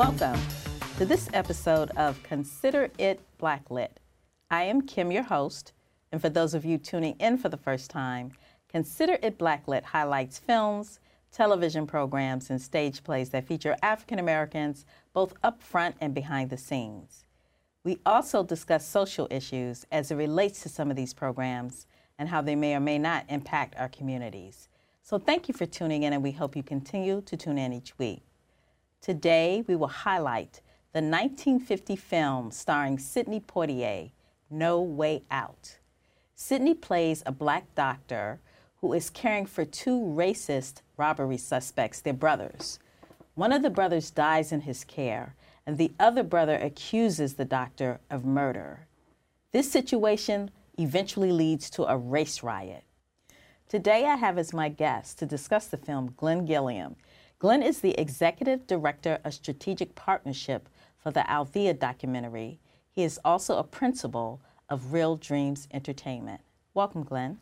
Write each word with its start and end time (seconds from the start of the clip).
Welcome 0.00 0.40
to 0.96 1.04
this 1.04 1.28
episode 1.34 1.90
of 1.90 2.22
Consider 2.22 2.88
It 2.96 3.20
Blacklit. 3.38 3.90
I 4.50 4.62
am 4.62 4.80
Kim, 4.80 5.12
your 5.12 5.24
host, 5.24 5.74
and 6.10 6.22
for 6.22 6.30
those 6.30 6.54
of 6.54 6.64
you 6.64 6.78
tuning 6.78 7.16
in 7.20 7.36
for 7.36 7.50
the 7.50 7.58
first 7.58 7.90
time, 7.90 8.32
Consider 8.70 9.18
It 9.22 9.36
Blacklit 9.36 9.82
highlights 9.82 10.38
films, 10.38 11.00
television 11.30 11.86
programs, 11.86 12.48
and 12.48 12.62
stage 12.62 13.04
plays 13.04 13.28
that 13.28 13.46
feature 13.46 13.76
African 13.82 14.18
Americans 14.18 14.86
both 15.12 15.34
up 15.42 15.60
front 15.60 15.96
and 16.00 16.14
behind 16.14 16.48
the 16.48 16.56
scenes. 16.56 17.26
We 17.84 17.98
also 18.06 18.42
discuss 18.42 18.88
social 18.88 19.28
issues 19.30 19.84
as 19.92 20.10
it 20.10 20.14
relates 20.14 20.62
to 20.62 20.70
some 20.70 20.88
of 20.88 20.96
these 20.96 21.12
programs 21.12 21.86
and 22.18 22.26
how 22.26 22.40
they 22.40 22.56
may 22.56 22.74
or 22.74 22.80
may 22.80 22.98
not 22.98 23.26
impact 23.28 23.74
our 23.76 23.90
communities. 23.90 24.70
So 25.02 25.18
thank 25.18 25.46
you 25.46 25.52
for 25.52 25.66
tuning 25.66 26.04
in, 26.04 26.14
and 26.14 26.22
we 26.22 26.32
hope 26.32 26.56
you 26.56 26.62
continue 26.62 27.20
to 27.20 27.36
tune 27.36 27.58
in 27.58 27.74
each 27.74 27.98
week. 27.98 28.22
Today, 29.00 29.64
we 29.66 29.76
will 29.76 29.88
highlight 29.88 30.60
the 30.92 31.00
1950 31.00 31.96
film 31.96 32.50
starring 32.50 32.98
Sidney 32.98 33.40
Poitier, 33.40 34.10
No 34.50 34.82
Way 34.82 35.22
Out. 35.30 35.78
Sidney 36.34 36.74
plays 36.74 37.22
a 37.24 37.32
black 37.32 37.74
doctor 37.74 38.40
who 38.82 38.92
is 38.92 39.08
caring 39.08 39.46
for 39.46 39.64
two 39.64 39.98
racist 39.98 40.82
robbery 40.98 41.38
suspects, 41.38 42.02
their 42.02 42.12
brothers. 42.12 42.78
One 43.34 43.52
of 43.52 43.62
the 43.62 43.70
brothers 43.70 44.10
dies 44.10 44.52
in 44.52 44.62
his 44.62 44.84
care, 44.84 45.34
and 45.66 45.78
the 45.78 45.92
other 45.98 46.22
brother 46.22 46.56
accuses 46.56 47.34
the 47.34 47.46
doctor 47.46 48.00
of 48.10 48.26
murder. 48.26 48.86
This 49.52 49.72
situation 49.72 50.50
eventually 50.76 51.32
leads 51.32 51.70
to 51.70 51.84
a 51.84 51.96
race 51.96 52.42
riot. 52.42 52.84
Today, 53.66 54.04
I 54.04 54.16
have 54.16 54.36
as 54.36 54.52
my 54.52 54.68
guest 54.68 55.18
to 55.20 55.26
discuss 55.26 55.68
the 55.68 55.76
film 55.78 56.12
Glenn 56.18 56.44
Gilliam. 56.44 56.96
Glenn 57.40 57.62
is 57.62 57.80
the 57.80 57.98
executive 57.98 58.66
director 58.66 59.18
of 59.24 59.32
strategic 59.32 59.94
partnership 59.94 60.68
for 61.02 61.10
the 61.10 61.28
Althea 61.28 61.72
documentary. 61.72 62.60
He 62.90 63.02
is 63.02 63.18
also 63.24 63.56
a 63.56 63.64
principal 63.64 64.42
of 64.68 64.92
Real 64.92 65.16
Dreams 65.16 65.66
Entertainment. 65.72 66.42
Welcome, 66.74 67.02
Glenn. 67.02 67.38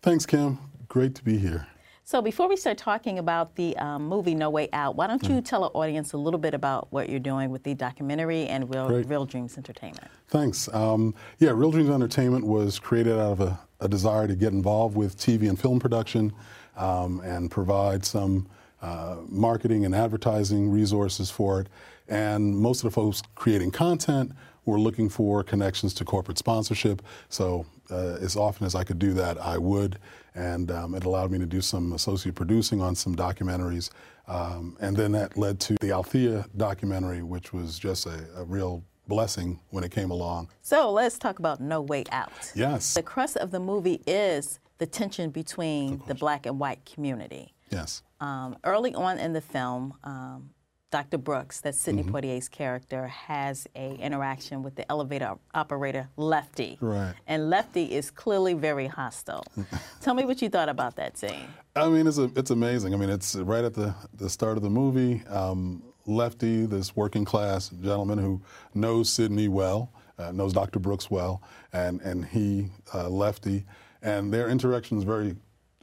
Thanks, 0.00 0.24
Kim. 0.24 0.58
Great 0.88 1.14
to 1.16 1.22
be 1.22 1.36
here. 1.36 1.66
So, 2.04 2.22
before 2.22 2.48
we 2.48 2.56
start 2.56 2.78
talking 2.78 3.18
about 3.18 3.54
the 3.56 3.76
um, 3.76 4.08
movie 4.08 4.34
No 4.34 4.48
Way 4.48 4.70
Out, 4.72 4.96
why 4.96 5.06
don't 5.06 5.22
you 5.24 5.36
mm. 5.36 5.44
tell 5.44 5.64
our 5.64 5.70
audience 5.74 6.14
a 6.14 6.18
little 6.18 6.40
bit 6.40 6.54
about 6.54 6.90
what 6.90 7.10
you're 7.10 7.20
doing 7.20 7.50
with 7.50 7.64
the 7.64 7.74
documentary 7.74 8.46
and 8.46 8.74
Real, 8.74 8.88
Real 8.88 9.26
Dreams 9.26 9.58
Entertainment? 9.58 10.08
Thanks. 10.28 10.72
Um, 10.72 11.14
yeah, 11.38 11.50
Real 11.50 11.70
Dreams 11.70 11.90
Entertainment 11.90 12.46
was 12.46 12.78
created 12.78 13.12
out 13.12 13.32
of 13.32 13.40
a, 13.40 13.60
a, 13.80 13.88
desire 13.88 14.26
to 14.26 14.34
get 14.34 14.54
involved 14.54 14.96
with 14.96 15.18
TV 15.18 15.50
and 15.50 15.60
film 15.60 15.80
production 15.80 16.32
um, 16.76 17.20
and 17.20 17.50
provide 17.50 18.06
some 18.06 18.48
uh, 18.84 19.16
marketing 19.28 19.84
and 19.84 19.94
advertising 19.94 20.70
resources 20.70 21.30
for 21.30 21.60
it. 21.60 21.68
And 22.08 22.54
most 22.56 22.84
of 22.84 22.90
the 22.90 22.94
folks 22.94 23.22
creating 23.34 23.70
content 23.70 24.32
were 24.66 24.78
looking 24.78 25.08
for 25.08 25.42
connections 25.42 25.94
to 25.94 26.04
corporate 26.04 26.38
sponsorship. 26.38 27.00
So, 27.28 27.64
uh, 27.90 28.16
as 28.20 28.36
often 28.36 28.66
as 28.66 28.74
I 28.74 28.84
could 28.84 28.98
do 28.98 29.12
that, 29.14 29.38
I 29.38 29.58
would 29.58 29.98
and 30.34 30.70
um, 30.70 30.94
it 30.94 31.04
allowed 31.04 31.30
me 31.30 31.38
to 31.38 31.46
do 31.46 31.60
some 31.60 31.92
associate 31.92 32.34
producing 32.34 32.80
on 32.80 32.94
some 32.94 33.14
documentaries. 33.14 33.90
Um, 34.26 34.76
and 34.80 34.96
then 34.96 35.12
that 35.12 35.36
led 35.36 35.60
to 35.60 35.76
the 35.80 35.92
Althea 35.92 36.46
documentary, 36.56 37.22
which 37.22 37.52
was 37.52 37.78
just 37.78 38.06
a, 38.06 38.24
a, 38.36 38.44
real 38.44 38.82
blessing 39.06 39.60
when 39.70 39.84
it 39.84 39.90
came 39.90 40.10
along. 40.10 40.48
So 40.62 40.90
let's 40.90 41.18
talk 41.18 41.38
about 41.38 41.60
No 41.60 41.80
Way 41.80 42.04
Out. 42.10 42.32
Yes. 42.54 42.94
The 42.94 43.02
crux 43.02 43.36
of 43.36 43.50
the 43.50 43.60
movie 43.60 44.02
is 44.06 44.58
the 44.78 44.86
tension 44.86 45.30
between 45.30 46.02
the 46.08 46.14
black 46.14 46.46
and 46.46 46.58
white 46.58 46.84
community. 46.84 47.53
Yes. 47.74 48.02
Um, 48.20 48.56
early 48.64 48.94
on 48.94 49.18
in 49.18 49.32
the 49.32 49.40
film, 49.40 49.94
um, 50.04 50.50
Dr. 50.94 51.18
Brooks, 51.18 51.60
that 51.62 51.74
Sidney 51.74 52.04
mm-hmm. 52.04 52.14
Poitier's 52.14 52.48
character, 52.48 53.08
has 53.08 53.66
a 53.74 53.96
interaction 53.96 54.62
with 54.62 54.76
the 54.76 54.88
elevator 54.88 55.34
operator 55.52 56.08
Lefty. 56.16 56.78
Right. 56.80 57.14
And 57.26 57.50
Lefty 57.50 57.92
is 57.92 58.12
clearly 58.12 58.54
very 58.54 58.86
hostile. 58.86 59.44
Tell 60.00 60.14
me 60.14 60.24
what 60.24 60.40
you 60.40 60.48
thought 60.48 60.68
about 60.68 60.94
that 60.94 61.18
scene. 61.18 61.48
I 61.74 61.88
mean, 61.88 62.06
it's 62.06 62.18
a, 62.18 62.30
it's 62.36 62.50
amazing. 62.50 62.94
I 62.94 62.96
mean, 62.96 63.10
it's 63.10 63.34
right 63.34 63.64
at 63.64 63.74
the 63.74 63.92
the 64.14 64.30
start 64.30 64.56
of 64.56 64.62
the 64.62 64.70
movie. 64.70 65.26
Um, 65.26 65.82
Lefty, 66.06 66.64
this 66.66 66.94
working 66.94 67.24
class 67.24 67.70
gentleman 67.70 68.18
who 68.18 68.40
knows 68.72 69.10
Sidney 69.10 69.48
well, 69.48 69.92
uh, 70.16 70.30
knows 70.30 70.52
Dr. 70.52 70.78
Brooks 70.78 71.10
well, 71.10 71.42
and 71.72 72.00
and 72.02 72.24
he 72.24 72.68
uh, 72.94 73.08
Lefty, 73.08 73.64
and 74.00 74.32
their 74.32 74.48
interaction 74.48 74.96
is 74.96 75.02
very 75.02 75.34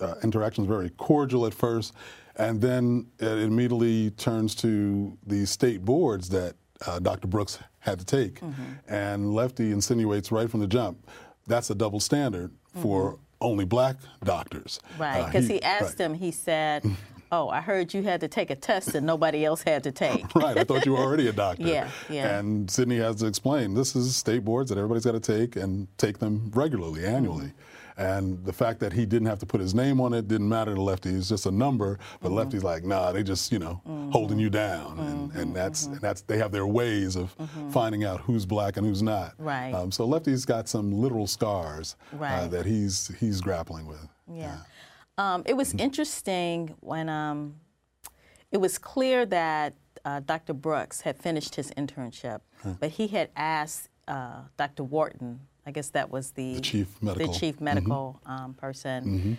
uh, 0.02 0.16
interaction 0.24 0.64
is 0.64 0.68
very 0.68 0.90
cordial 0.92 1.46
at 1.46 1.54
first 1.54 1.94
and 2.38 2.62
then 2.62 3.08
it 3.20 3.40
immediately 3.40 4.12
turns 4.12 4.56
to 4.56 5.18
the 5.28 5.46
state 5.46 5.84
boards 5.84 6.30
that 6.30 6.56
uh, 6.88 6.98
Dr. 7.00 7.28
Brooks 7.28 7.60
had 7.80 8.00
to 8.00 8.06
take. 8.06 8.40
Mm-hmm. 8.40 8.64
And 8.88 9.34
Lefty 9.34 9.72
insinuates 9.72 10.32
right 10.32 10.50
from 10.50 10.62
the 10.62 10.68
jump 10.68 11.06
that's 11.48 11.70
a 11.70 11.76
double 11.76 12.00
standard 12.00 12.52
for 12.82 13.14
mm-hmm. 13.14 13.22
only 13.42 13.66
black 13.66 13.98
doctors. 14.24 14.80
Right, 14.98 15.26
because 15.26 15.46
uh, 15.46 15.50
he, 15.50 15.54
he, 15.56 15.64
asked 15.64 16.00
right. 16.00 16.06
him, 16.06 16.14
he 16.14 16.32
said, 16.32 16.86
Oh, 17.32 17.48
I 17.48 17.62
heard 17.62 17.94
you 17.94 18.04
had 18.04 18.20
to 18.22 18.28
take 18.28 18.50
a 18.50 18.56
test 18.56 18.92
that 18.92 19.04
nobody 19.04 19.46
else 19.46 19.64
had 19.64 19.84
to 19.84 19.92
take. 19.92 20.36
right, 20.36 20.58
I 20.58 20.64
thought 20.66 20.86
you 20.86 20.92
were 20.92 20.98
already 20.98 21.28
a 21.28 21.32
doctor. 21.32 21.64
yeah, 21.64 21.90
yeah. 22.10 22.38
And 22.38 22.70
Sidney 22.70 22.98
has 22.98 23.18
to 23.18 23.28
explain 23.28 23.74
this 23.74 23.96
is 23.96 24.16
state 24.16 24.44
boards 24.44 24.70
that 24.70 24.78
everybody's 24.78 25.06
got 25.06 25.14
to 25.14 25.20
take 25.20 25.56
and 25.56 25.88
take 25.98 26.20
them 26.20 26.52
regularly, 26.54 27.06
annually. 27.06 27.46
Mm-hmm. 27.46 27.62
And 27.98 28.44
the 28.46 28.54
fact 28.54 28.80
that 28.80 28.94
he 28.94 29.06
didn't 29.06 29.28
have 29.28 29.40
to 29.40 29.46
put 29.46 29.62
his 29.62 29.76
name 29.76 30.02
on 30.02 30.14
it 30.14 30.28
didn't 30.28 30.50
matter 30.50 30.74
to 30.74 30.82
Lefty. 30.82 31.12
It's 31.12 31.30
just 31.30 31.46
a 31.46 31.52
number. 31.52 32.00
But 32.20 32.30
mm-hmm. 32.30 32.38
Lefty's 32.38 32.64
like, 32.64 32.84
nah, 32.84 33.12
they 33.12 33.22
just, 33.22 33.52
you 33.52 33.60
know, 33.60 33.82
mm-hmm. 33.88 34.12
holding 34.12 34.40
you 34.40 34.50
down. 34.50 34.98
And, 35.00 35.10
and 35.10 35.32
mm-hmm. 35.32 35.54
that's 35.54 35.86
and 35.86 36.02
that's 36.02 36.22
they 36.22 36.38
have 36.38 36.52
their 36.52 36.66
ways 36.66 37.16
of 37.16 37.38
mm-hmm. 37.38 37.70
finding 37.70 38.04
out 38.04 38.22
who's 38.22 38.46
black 38.46 38.78
and 38.78 38.86
who's 38.86 39.04
not. 39.04 39.34
Right. 39.38 39.74
Um, 39.74 39.92
so 39.92 40.06
Lefty's 40.06 40.46
got 40.46 40.68
some 40.68 40.92
literal 40.92 41.28
scars 41.28 41.96
uh, 42.14 42.18
right. 42.18 42.40
uh, 42.40 42.48
that 42.48 42.66
he's 42.66 43.12
he's 43.20 43.40
grappling 43.40 43.86
with. 43.86 44.08
Yeah. 44.28 44.44
yeah. 44.44 44.58
Um, 45.18 45.44
it 45.46 45.56
was 45.56 45.70
mm-hmm. 45.70 45.80
interesting 45.80 46.76
when 46.80 47.10
um, 47.10 47.56
it 48.52 48.58
was 48.58 48.78
clear 48.78 49.26
that 49.28 49.76
uh, 50.06 50.22
Dr. 50.22 50.54
Brooks 50.54 51.02
had 51.02 51.18
finished 51.18 51.56
his 51.56 51.72
internship, 51.72 52.42
huh. 52.64 52.74
but 52.80 52.92
he 52.92 53.08
had 53.08 53.30
asked 53.36 53.90
uh, 54.08 54.42
Dr. 54.58 54.84
Wharton 54.84 55.42
I 55.66 55.72
guess 55.72 55.90
that 55.90 56.10
was 56.10 56.32
the, 56.32 56.56
the 56.56 56.62
chief 56.62 57.02
medical, 57.02 57.32
the 57.32 57.40
chief 57.40 57.62
medical 57.62 58.20
mm-hmm. 58.26 58.44
um, 58.44 58.54
person. 58.54 59.04
Mm-hmm. 59.06 59.34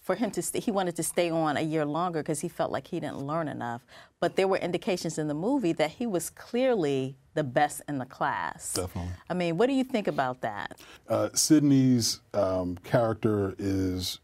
For 0.00 0.14
him 0.14 0.30
to, 0.32 0.42
st- 0.42 0.62
he 0.62 0.70
wanted 0.70 0.94
to 0.96 1.02
stay 1.02 1.30
on 1.30 1.56
a 1.56 1.62
year 1.62 1.84
longer 1.84 2.22
because 2.22 2.40
he 2.40 2.48
felt 2.48 2.70
like 2.70 2.86
he 2.86 3.00
didn't 3.00 3.18
learn 3.26 3.48
enough. 3.48 3.84
But 4.20 4.36
there 4.36 4.46
were 4.46 4.58
indications 4.58 5.18
in 5.18 5.26
the 5.26 5.34
movie 5.34 5.72
that 5.72 5.90
he 5.90 6.06
was 6.06 6.30
clearly 6.30 7.16
the 7.34 7.42
best 7.42 7.82
in 7.88 7.98
the 7.98 8.04
class. 8.04 8.74
Definitely. 8.74 9.10
I 9.28 9.34
mean, 9.34 9.56
what 9.56 9.66
do 9.66 9.72
you 9.72 9.82
think 9.82 10.06
about 10.06 10.42
that? 10.42 10.78
Uh, 11.08 11.30
Sidney's 11.34 12.20
um, 12.32 12.78
character 12.84 13.56
is 13.58 14.20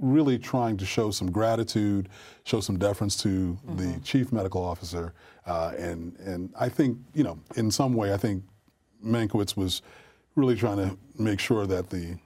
really 0.00 0.38
trying 0.38 0.76
to 0.76 0.86
show 0.86 1.10
some 1.10 1.30
gratitude, 1.30 2.08
show 2.44 2.60
some 2.60 2.78
deference 2.78 3.16
to 3.22 3.28
mm-hmm. 3.28 3.76
the 3.76 4.00
chief 4.00 4.32
medical 4.32 4.62
officer, 4.64 5.14
uh, 5.46 5.72
and 5.76 6.16
and 6.18 6.52
I 6.58 6.68
think 6.68 6.98
you 7.14 7.24
know, 7.24 7.38
in 7.56 7.70
some 7.70 7.94
way, 7.94 8.12
I 8.12 8.16
think 8.16 8.42
Mankiewicz 9.04 9.56
was 9.56 9.82
really 10.34 10.56
trying 10.56 10.76
to 10.78 10.96
make 11.18 11.40
sure 11.40 11.66
that 11.66 11.90
the 11.90 12.16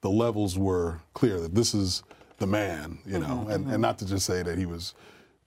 the 0.00 0.10
levels 0.10 0.58
were 0.58 1.00
clear 1.14 1.40
that 1.40 1.54
this 1.54 1.74
is 1.74 2.02
the 2.38 2.46
man, 2.46 2.98
you 3.04 3.18
know, 3.18 3.26
mm-hmm, 3.26 3.50
and, 3.50 3.64
mm-hmm. 3.64 3.74
and 3.74 3.82
not 3.82 3.98
to 3.98 4.06
just 4.06 4.24
say 4.24 4.42
that 4.42 4.56
he 4.56 4.66
was 4.66 4.94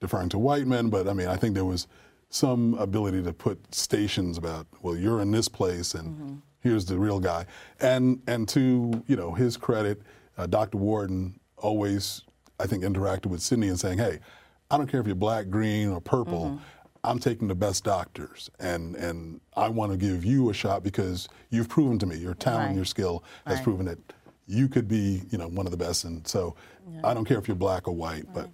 deferring 0.00 0.28
to 0.28 0.38
white 0.38 0.66
men, 0.66 0.90
but 0.90 1.08
I 1.08 1.14
mean, 1.14 1.28
I 1.28 1.36
think 1.36 1.54
there 1.54 1.64
was 1.64 1.86
some 2.28 2.74
ability 2.74 3.22
to 3.22 3.32
put 3.32 3.74
stations 3.74 4.38
about, 4.38 4.66
well, 4.82 4.96
you're 4.96 5.20
in 5.20 5.30
this 5.30 5.48
place 5.48 5.94
and 5.94 6.08
mm-hmm. 6.08 6.34
here's 6.60 6.84
the 6.84 6.98
real 6.98 7.20
guy. 7.20 7.46
And, 7.80 8.20
and 8.26 8.48
to, 8.50 9.02
you 9.06 9.16
know, 9.16 9.32
his 9.32 9.56
credit, 9.56 10.02
uh, 10.36 10.46
Dr. 10.46 10.78
Wharton 10.78 11.38
always, 11.62 12.22
I 12.60 12.66
think, 12.66 12.84
interacted 12.84 13.26
with 13.26 13.40
Sidney 13.40 13.68
and 13.68 13.78
saying, 13.78 13.98
hey, 13.98 14.18
I 14.70 14.76
don't 14.76 14.86
care 14.86 15.00
if 15.00 15.06
you're 15.06 15.14
black, 15.14 15.48
green, 15.48 15.90
or 15.90 16.00
purple. 16.00 16.46
Mm-hmm. 16.46 16.64
I'm 17.04 17.18
taking 17.18 17.48
the 17.48 17.54
best 17.54 17.82
doctors, 17.82 18.48
and 18.60 18.94
and 18.94 19.40
I 19.56 19.68
want 19.68 19.90
to 19.90 19.98
give 19.98 20.24
you 20.24 20.50
a 20.50 20.54
shot 20.54 20.84
because 20.84 21.28
you've 21.50 21.68
proven 21.68 21.98
to 21.98 22.06
me 22.06 22.16
your 22.16 22.34
talent, 22.34 22.68
right. 22.68 22.76
your 22.76 22.84
skill 22.84 23.24
has 23.44 23.56
right. 23.56 23.64
proven 23.64 23.86
that 23.86 23.98
you 24.46 24.68
could 24.68 24.86
be, 24.86 25.22
you 25.30 25.38
know, 25.38 25.48
one 25.48 25.66
of 25.66 25.72
the 25.72 25.76
best. 25.76 26.04
And 26.04 26.26
so, 26.28 26.54
yeah. 26.88 27.00
I 27.02 27.12
don't 27.12 27.24
care 27.24 27.38
if 27.38 27.48
you're 27.48 27.56
black 27.56 27.88
or 27.88 27.94
white, 27.94 28.24
right. 28.26 28.34
but 28.34 28.50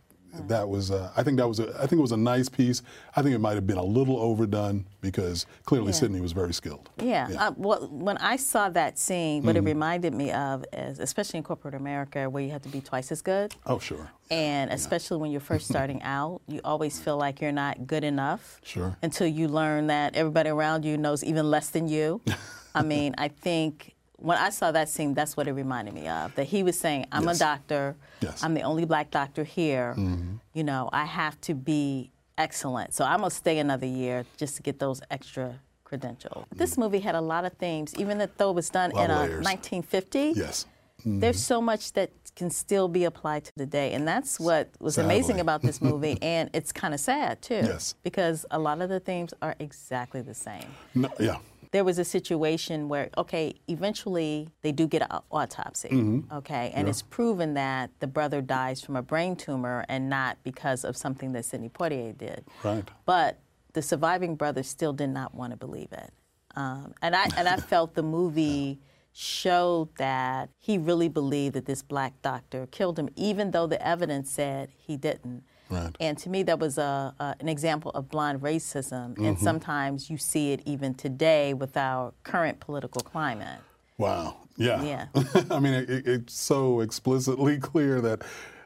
that 0.47 0.69
was 0.69 0.91
uh, 0.91 1.11
I 1.17 1.23
think 1.23 1.39
that 1.39 1.49
was 1.49 1.61
a, 1.61 1.75
I 1.77 1.87
think 1.87 1.99
it 1.99 2.03
was 2.03 2.13
a 2.13 2.17
nice 2.17 2.49
piece. 2.49 2.83
I 3.17 3.23
think 3.23 3.35
it 3.35 3.39
might 3.39 3.55
have 3.55 3.67
been 3.67 3.79
a 3.79 3.85
little 3.85 4.19
overdone 4.19 4.87
because 5.01 5.47
clearly 5.65 5.89
yeah. 5.89 5.99
Sidney 5.99 6.21
was 6.21 6.33
very 6.33 6.53
skilled. 6.53 6.91
Yeah. 6.99 7.29
yeah. 7.31 7.49
Uh, 7.49 7.53
well, 7.57 7.89
when 7.91 8.19
I 8.19 8.37
saw 8.37 8.69
that 8.71 8.99
scene, 8.99 9.43
what 9.43 9.57
mm-hmm. 9.57 9.67
it 9.67 9.71
reminded 9.71 10.15
me 10.15 10.31
of 10.33 10.65
is 10.73 10.99
especially 10.99 11.39
in 11.39 11.45
corporate 11.45 11.75
America 11.75 12.29
where 12.29 12.43
you 12.43 12.51
have 12.51 12.63
to 12.63 12.69
be 12.69 12.81
twice 12.81 13.11
as 13.11 13.23
good. 13.23 13.55
Oh, 13.67 13.79
sure. 13.79 14.11
And 14.31 14.71
especially 14.71 15.17
yeah. 15.17 15.23
when 15.23 15.31
you're 15.31 15.41
first 15.41 15.69
starting 15.71 16.03
out, 16.03 16.43
you 16.47 16.61
always 16.65 17.01
feel 17.01 17.17
like 17.17 17.41
you're 17.41 17.53
not 17.53 17.87
good 17.87 18.05
enough. 18.05 18.61
Sure. 18.63 18.97
Until 19.03 19.27
you 19.27 19.49
learn 19.49 19.89
that 19.89 20.17
everybody 20.17 20.51
around 20.51 20.85
you 20.85 20.97
knows 20.97 21.25
even 21.25 21.51
less 21.51 21.71
than 21.71 21.89
you. 21.89 22.21
I 22.75 22.83
mean, 22.83 23.15
I 23.19 23.29
think 23.29 23.95
when 24.19 24.37
I 24.39 24.51
saw 24.51 24.71
that 24.73 24.89
scene, 24.89 25.15
that's 25.15 25.37
what 25.37 25.47
it 25.49 25.53
reminded 25.53 25.95
me 25.95 26.09
of. 26.09 26.35
That 26.35 26.45
he 26.45 26.63
was 26.63 26.79
saying, 26.79 27.07
"I'm 27.13 27.25
yes. 27.25 27.37
a 27.37 27.39
doctor. 27.39 27.97
Yes. 28.21 28.43
I'm 28.45 28.55
the 28.55 28.63
only 28.63 28.85
black 28.85 29.11
doctor 29.11 29.45
here. 29.45 29.95
Mm-hmm. 29.97 30.37
You 30.55 30.65
know, 30.65 30.89
I 30.93 31.05
have 31.05 31.41
to 31.43 31.55
be 31.55 32.11
excellent. 32.37 32.95
So 32.95 33.05
I'm 33.05 33.19
gonna 33.21 33.31
stay 33.31 33.59
another 33.59 33.87
year 33.87 34.25
just 34.37 34.57
to 34.57 34.63
get 34.63 34.79
those 34.79 35.01
extra 35.11 35.55
credentials. 35.85 36.45
This 36.55 36.77
movie 36.77 37.01
had 37.01 37.15
a 37.15 37.21
lot 37.21 37.45
of 37.45 37.53
themes, 37.55 37.95
even 37.97 38.19
though 38.37 38.51
it 38.51 38.55
was 38.55 38.69
done 38.71 38.91
in 38.91 38.99
of 38.99 39.11
uh, 39.11 39.21
layers. 39.23 39.45
1950. 39.45 40.33
Yes. 40.37 40.67
There's 41.05 41.41
so 41.43 41.63
much 41.63 41.93
that 41.93 42.11
can 42.35 42.51
still 42.51 42.89
be 42.89 43.05
applied 43.05 43.45
to 43.45 43.53
today, 43.57 43.93
and 43.95 44.07
that's 44.07 44.39
what 44.41 44.69
was 44.81 44.99
amazing 44.99 45.39
about 45.39 45.63
this 45.63 45.81
movie. 45.91 46.19
and 46.21 46.51
it's 46.53 46.73
kind 46.73 46.93
of 46.93 46.99
sad 47.01 47.41
too, 47.41 47.63
Yes. 47.65 47.95
because 48.03 48.45
a 48.51 48.59
lot 48.59 48.83
of 48.83 48.89
the 48.89 48.99
themes 48.99 49.33
are 49.41 49.55
exactly 49.61 50.23
the 50.23 50.35
same. 50.35 50.67
No, 50.97 51.09
yeah. 51.21 51.39
There 51.71 51.85
was 51.85 51.99
a 51.99 52.05
situation 52.05 52.89
where, 52.89 53.11
okay, 53.19 53.55
eventually 53.69 54.49
they 54.63 54.73
do 54.73 54.87
get 54.87 55.03
an 55.03 55.19
autopsy, 55.31 55.89
Mm-hmm. 55.89 56.33
okay, 56.39 56.73
and 56.75 56.89
it's 56.89 57.03
proven 57.03 57.55
that 57.55 57.91
the 58.01 58.07
brother 58.07 58.41
dies 58.41 58.81
from 58.81 58.97
a 58.97 59.03
brain 59.03 59.37
tumor 59.37 59.85
and 59.89 60.09
not 60.09 60.39
because 60.45 60.85
of 60.85 60.97
something 60.97 61.33
that 61.33 61.45
Sidney 61.45 61.69
Poitier 61.69 62.17
did. 62.17 62.45
Right. 62.65 62.89
But 63.05 63.39
the 63.75 63.83
surviving 63.83 64.35
brother 64.35 64.63
still 64.63 64.93
did 64.95 65.11
not 65.11 65.35
want 65.35 65.51
to 65.53 65.57
believe 65.59 65.93
it, 65.93 66.11
um, 66.57 66.95
and 67.03 67.15
I 67.15 67.27
and 67.37 67.47
I 67.47 67.57
felt 67.73 67.95
the 67.95 68.03
movie 68.03 68.81
showed 69.13 69.89
that 69.97 70.49
he 70.59 70.79
really 70.79 71.09
believed 71.09 71.55
that 71.55 71.67
this 71.67 71.83
black 71.83 72.15
doctor 72.23 72.67
killed 72.71 72.99
him, 72.99 73.09
even 73.17 73.51
though 73.51 73.67
the 73.67 73.85
evidence 73.87 74.31
said 74.31 74.71
he 74.77 74.97
didn't. 74.97 75.43
Right. 75.71 75.95
And 76.01 76.17
to 76.19 76.31
me, 76.31 76.43
that 76.45 76.59
was 76.59 76.79
a, 76.79 77.15
a, 77.19 77.35
an 77.41 77.49
example 77.49 77.91
of 77.93 78.09
blind 78.09 78.41
racism, 78.41 79.11
Mm-hmm. 79.15 79.25
and 79.25 79.39
sometimes 79.39 80.09
you 80.11 80.17
see 80.19 80.53
it 80.53 80.63
even 80.67 80.95
today 80.95 81.55
with 81.55 81.77
our 81.77 82.13
current 82.23 82.61
political 82.61 83.01
climate. 83.03 83.61
Wow. 83.99 84.37
Yeah. 84.57 84.83
Yeah. 84.83 85.07
I 85.51 85.59
mean, 85.61 85.75
it, 85.75 85.91
it- 85.91 86.07
it's 86.09 86.35
so 86.35 86.81
explicitly 86.81 87.59
clear 87.61 88.01
that 88.01 88.23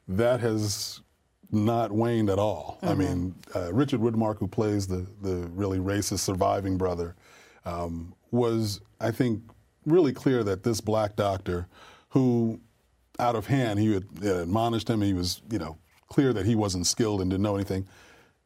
that 0.09 0.41
has 0.41 1.01
not 1.51 1.93
waned 1.93 2.31
at 2.31 2.39
all. 2.39 2.79
I 2.83 2.95
mean, 2.95 3.35
uh, 3.55 3.73
Richard 3.75 4.01
Widmark, 4.01 4.39
who 4.39 4.49
plays 4.49 4.87
the, 4.87 5.07
the 5.21 5.47
really 5.55 5.79
racist 5.79 6.21
surviving 6.21 6.79
brother, 6.79 7.15
um, 7.67 8.15
was, 8.31 8.81
I 9.01 9.11
think, 9.11 9.43
really 9.85 10.13
clear 10.15 10.43
that 10.45 10.63
this 10.63 10.81
black 10.81 11.15
doctor, 11.15 11.67
who 12.11 12.59
out 13.19 13.37
of 13.37 13.47
hand, 13.47 13.79
he 13.81 13.93
had, 13.93 14.05
had 14.23 14.37
admonished 14.37 14.89
him, 14.89 15.03
he 15.03 15.13
was, 15.13 15.43
you 15.51 15.59
know, 15.59 15.77
clear 16.13 16.33
that 16.35 16.45
he 16.45 16.55
wasn't 16.55 16.87
skilled 16.87 17.23
and 17.23 17.31
didn't 17.31 17.43
know 17.43 17.55
anything. 17.55 17.89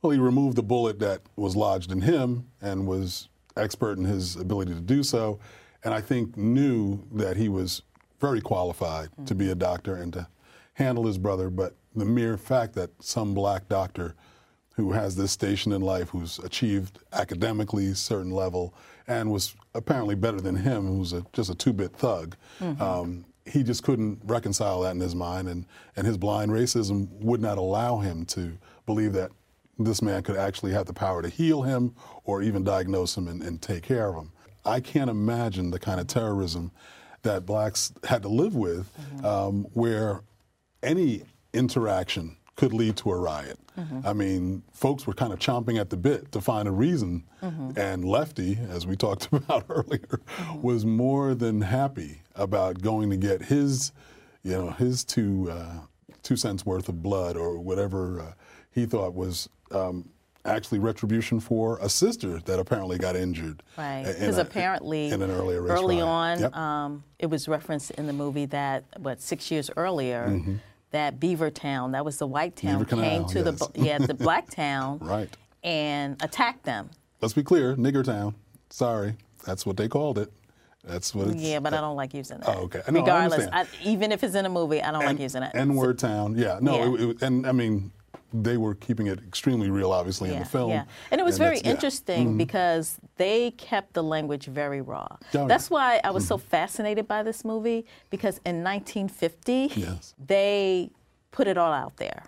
Well, 0.00 0.12
he 0.12 0.18
removed 0.18 0.56
the 0.56 0.62
bullet 0.62 1.00
that 1.00 1.22
was 1.34 1.56
lodged 1.56 1.90
in 1.90 2.02
him 2.02 2.46
and 2.62 2.86
was 2.86 3.28
expert 3.56 3.98
in 3.98 4.04
his 4.04 4.36
ability 4.36 4.72
to 4.72 4.80
do 4.80 5.02
so, 5.02 5.40
and 5.82 5.92
I 5.92 6.00
think 6.00 6.36
knew 6.36 7.02
that 7.12 7.36
he 7.36 7.48
was 7.48 7.82
very 8.20 8.40
qualified 8.40 9.08
to 9.26 9.34
be 9.34 9.50
a 9.50 9.54
doctor 9.54 9.96
and 9.96 10.12
to 10.12 10.28
handle 10.74 11.06
his 11.06 11.18
brother. 11.18 11.50
But 11.50 11.74
the 11.94 12.04
mere 12.04 12.36
fact 12.36 12.74
that 12.74 12.90
some 13.00 13.34
black 13.34 13.68
doctor 13.68 14.14
who 14.76 14.92
has 14.92 15.16
this 15.16 15.32
station 15.32 15.72
in 15.72 15.80
life, 15.80 16.10
who's 16.10 16.38
achieved 16.40 17.00
academically 17.12 17.86
a 17.86 17.94
certain 17.94 18.30
level, 18.30 18.74
and 19.08 19.32
was 19.32 19.56
apparently 19.74 20.14
better 20.14 20.40
than 20.40 20.54
him, 20.54 20.86
who's 20.86 21.12
a, 21.12 21.24
just 21.32 21.50
a 21.50 21.54
two-bit 21.54 21.92
thug. 21.92 22.36
Um, 22.80 23.24
he 23.46 23.62
just 23.62 23.82
couldn't 23.82 24.20
reconcile 24.25 24.81
that 24.82 24.94
in 24.94 25.00
his 25.00 25.14
mind, 25.14 25.48
and, 25.48 25.66
and 25.96 26.06
his 26.06 26.16
blind 26.16 26.50
racism 26.50 27.08
would 27.22 27.40
not 27.40 27.58
allow 27.58 27.98
him 27.98 28.25
to 28.26 28.58
believe 28.87 29.12
that 29.12 29.31
this 29.78 30.02
man 30.02 30.22
could 30.22 30.37
actually 30.37 30.72
have 30.72 30.87
the 30.87 30.93
power 30.93 31.22
to 31.22 31.28
heal 31.28 31.62
him 31.62 31.94
or 32.25 32.43
even 32.43 32.64
diagnose 32.64 33.16
him 33.16 33.28
and, 33.28 33.43
and 33.43 33.60
take 33.60 33.82
care 33.82 34.08
of 34.08 34.16
him. 34.16 34.32
I 34.64 34.81
can't 34.81 35.10
imagine 35.10 35.70
the 35.70 35.78
kind 35.78 36.00
of 36.00 36.06
terrorism 36.06 36.72
that 37.22 37.46
blacks 37.46 37.93
had 38.04 38.22
to 38.22 38.28
live 38.28 38.54
with, 38.54 38.90
um, 39.25 39.66
where 39.75 40.22
any 40.82 41.22
interaction 41.52 42.36
could 42.56 42.73
lead 42.73 42.97
to 42.97 43.11
a 43.11 43.17
riot. 43.17 43.58
I 44.05 44.14
mean, 44.14 44.62
folks 44.73 45.06
were 45.06 45.12
kind 45.12 45.35
of 45.35 45.38
chomping 45.38 45.79
at 45.79 45.91
the 45.91 45.99
bit 45.99 46.32
to 46.32 46.41
find 46.41 46.67
a 46.67 46.70
reason, 46.70 47.25
and 47.76 48.05
Lefty, 48.05 48.58
as 48.70 48.87
we 48.87 48.97
talked 48.97 49.29
about 49.32 49.67
earlier, 49.69 50.20
was 50.62 50.87
more 50.87 51.35
than 51.35 51.61
happy 51.61 52.23
about 52.35 52.81
going 52.81 53.11
to 53.11 53.17
get 53.19 53.43
his, 53.43 53.93
you 54.43 54.53
know, 54.53 54.70
his 54.70 55.05
two 55.05 55.50
uh, 55.50 55.81
two 56.23 56.37
cents 56.37 56.64
worth 56.64 56.88
of 56.88 57.03
blood 57.03 57.37
or 57.37 57.58
whatever 57.58 58.20
uh, 58.20 58.32
he 58.73 58.87
thought 58.87 59.14
was. 59.14 59.49
Um, 59.70 60.09
Actually, 60.47 60.79
retribution 60.79 61.41
for 61.41 61.76
a 61.82 61.88
sister 61.88 62.38
that 62.44 62.61
apparently 62.61 62.97
got 62.99 63.17
injured. 63.17 63.64
Right. 63.76 64.05
Because 64.06 64.38
apparently, 64.38 65.09
in 65.09 65.20
an 65.20 65.29
earlier 65.29 65.61
race 65.61 65.73
early 65.73 65.97
riot. 65.97 66.06
on, 66.06 66.38
Yep. 66.38 66.56
um, 66.56 67.05
it 67.19 67.26
was 67.26 67.49
referenced 67.49 67.91
in 67.91 68.06
the 68.06 68.12
movie 68.12 68.44
that, 68.47 68.85
what, 68.99 69.20
six 69.20 69.50
years 69.50 69.73
earlier, 69.76 70.41
that 70.96 71.20
Beaver 71.20 71.50
Town, 71.50 71.93
that 71.93 72.06
was 72.06 72.16
the 72.16 72.26
white 72.26 72.56
town. 72.56 72.78
Beaver 72.78 73.02
came 73.02 73.25
Canal, 73.25 73.28
to 73.28 73.43
the, 73.43 73.50
yes. 73.52 73.66
bu- 73.69 73.84
yeah, 73.84 73.98
the 73.98 74.14
black 74.26 74.48
town 74.48 74.98
Right. 75.00 75.28
and 75.62 76.16
attacked 76.22 76.64
them. 76.64 76.88
Let's 77.20 77.34
be 77.34 77.43
clear, 77.43 77.76
Nigger 77.76 78.02
Town. 78.02 78.34
Sorry, 78.70 79.14
that's 79.44 79.66
what 79.66 79.76
they 79.76 79.88
called 79.88 80.19
it. 80.19 80.32
That's 80.84 81.14
what 81.14 81.28
it's. 81.28 81.37
Yeah, 81.43 81.58
but 81.60 81.75
I 81.75 81.81
don't 81.82 81.96
like 81.96 82.14
using 82.14 82.38
that. 82.38 82.48
Oh, 82.48 82.62
okay. 82.62 82.81
No, 82.90 83.00
I 83.00 83.02
Regardless, 83.02 83.69
even 83.82 84.10
if 84.10 84.25
it's 84.25 84.34
in 84.34 84.46
a 84.46 84.48
movie, 84.48 84.81
I 84.81 84.90
don't 84.90 85.04
like 85.04 85.19
using 85.19 85.43
it. 85.43 85.50
N-word 85.54 85.98
town. 85.98 86.34
Yeah. 86.37 86.58
No. 86.62 86.94
Yeah. 86.96 87.04
It, 87.04 87.10
it, 87.10 87.22
and 87.22 87.46
I 87.46 87.52
mean, 87.52 87.90
they 88.32 88.56
were 88.56 88.75
keeping 88.75 89.06
it 89.06 89.19
extremely 89.26 89.70
real, 89.70 89.93
obviously, 89.93 90.32
in 90.32 90.38
the 90.40 90.44
film. 90.44 90.70
Yeah. 90.70 90.84
And 91.11 91.20
it 91.20 91.25
was 91.25 91.38
very 91.38 91.56
that's- 91.56 91.62
yeah. 91.64 91.70
Mm-hmm. 91.70 91.76
interesting 91.76 92.37
because 92.37 92.99
they 93.17 93.50
kept 93.52 93.94
the 93.94 94.02
language 94.02 94.46
very 94.46 94.81
raw. 94.81 95.06
yeah. 95.32 95.46
That's 95.46 95.70
why 95.70 96.00
I 96.05 96.11
was 96.11 96.25
Mm-hmm. 96.25 96.28
so 96.28 96.38
fascinated 96.38 97.06
by 97.08 97.23
this 97.23 97.44
movie 97.44 97.87
because 98.11 98.40
in 98.44 98.62
1950, 98.64 99.73
Yes. 99.81 100.14
they 100.25 100.90
put 101.31 101.46
it 101.46 101.56
all 101.56 101.73
out 101.73 101.96
there. 101.99 102.25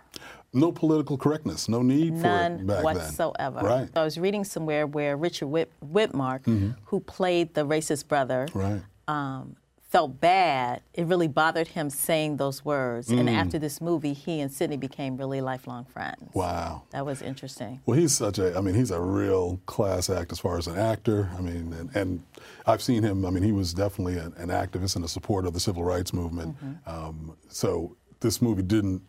No 0.53 0.71
political 0.71 1.17
correctness. 1.17 1.69
No 1.69 1.81
need 1.83 2.15
for 2.15 2.23
None 2.23 2.51
it 2.61 2.67
back 2.67 2.83
whatsoever. 2.83 3.59
then. 3.61 3.65
Right. 3.65 3.89
I 3.95 4.03
was 4.03 4.17
reading 4.17 4.43
somewhere 4.43 4.87
where 4.87 5.15
Richard 5.17 5.47
Whit- 5.47 5.71
Widmark, 5.85 6.75
who 6.85 6.99
played 7.01 7.53
the 7.53 7.65
racist 7.65 8.07
brother, 8.07 8.47
Right. 8.53 8.81
um, 9.07 9.55
felt 9.89 10.21
bad. 10.21 10.81
It 10.93 11.07
really 11.07 11.27
bothered 11.27 11.69
him 11.69 11.89
saying 11.89 12.37
those 12.37 12.63
words. 12.63 13.09
Mm. 13.09 13.21
And 13.21 13.29
after 13.29 13.57
this 13.57 13.81
movie, 13.81 14.13
he 14.13 14.39
and 14.39 14.51
Sidney 14.51 14.77
became 14.77 15.17
really 15.17 15.41
lifelong 15.41 15.85
friends. 15.85 16.29
Wow. 16.33 16.83
That 16.91 17.07
was 17.07 17.23
interesting. 17.23 17.81
Well, 17.87 17.97
he's 17.97 18.15
such 18.15 18.37
a, 18.37 18.55
I 18.55 18.61
mean, 18.61 18.75
he's 18.75 18.91
a 18.91 19.01
real 19.01 19.59
class 19.65 20.09
act 20.09 20.31
as 20.31 20.39
far 20.39 20.59
as 20.59 20.67
an 20.67 20.77
actor. 20.77 21.31
I 21.35 21.41
mean, 21.41 21.73
and, 21.73 21.95
and 21.95 22.23
I've 22.67 22.83
seen 22.83 23.01
him, 23.01 23.25
I 23.25 23.31
mean, 23.31 23.41
he 23.41 23.51
was 23.51 23.73
definitely 23.73 24.19
an, 24.19 24.33
an 24.37 24.49
activist 24.49 24.95
and 24.95 25.03
a 25.03 25.07
supporter 25.07 25.47
of 25.47 25.55
the 25.55 25.59
civil 25.59 25.83
rights 25.83 26.13
movement. 26.13 26.55
Um, 26.85 27.35
so 27.47 27.97
this 28.19 28.43
movie 28.43 28.61
didn't 28.61 29.01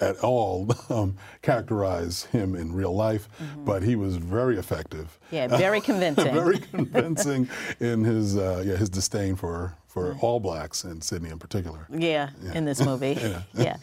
at 0.00 0.18
all 0.20 0.68
um, 0.90 1.16
characterize 1.42 2.24
him 2.26 2.54
in 2.54 2.72
real 2.72 2.94
life, 2.94 3.28
but 3.64 3.82
he 3.82 3.96
was 3.96 4.16
very 4.16 4.58
effective. 4.58 5.18
Yeah, 5.30 5.46
very 5.48 5.80
convincing. 5.90 6.32
very 6.34 6.58
convincing 6.72 7.48
in 7.80 8.04
his, 8.04 8.36
uh, 8.36 8.62
yeah, 8.66 8.76
his 8.76 8.88
disdain 8.90 9.36
for, 9.36 9.76
for 9.86 10.16
all 10.20 10.40
blacks 10.40 10.84
and 10.84 11.02
Sidney 11.02 11.30
in 11.30 11.38
particular. 11.38 11.86
Yeah, 11.90 12.30
in 12.52 12.64
this 12.64 12.80
movie. 12.84 13.18
yeah. 13.54 13.76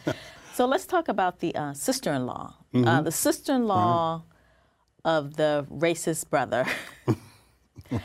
So 0.54 0.66
let's 0.66 0.84
talk 0.86 1.08
about 1.08 1.40
the 1.40 1.54
uh, 1.54 1.72
sister-in-law. 1.72 2.54
Mm-hmm. 2.74 2.86
Uh, 2.88 3.02
the 3.02 3.12
sister-in-law 3.12 4.22
of 5.04 5.36
the 5.36 5.66
racist 5.70 6.28
brother. 6.28 6.66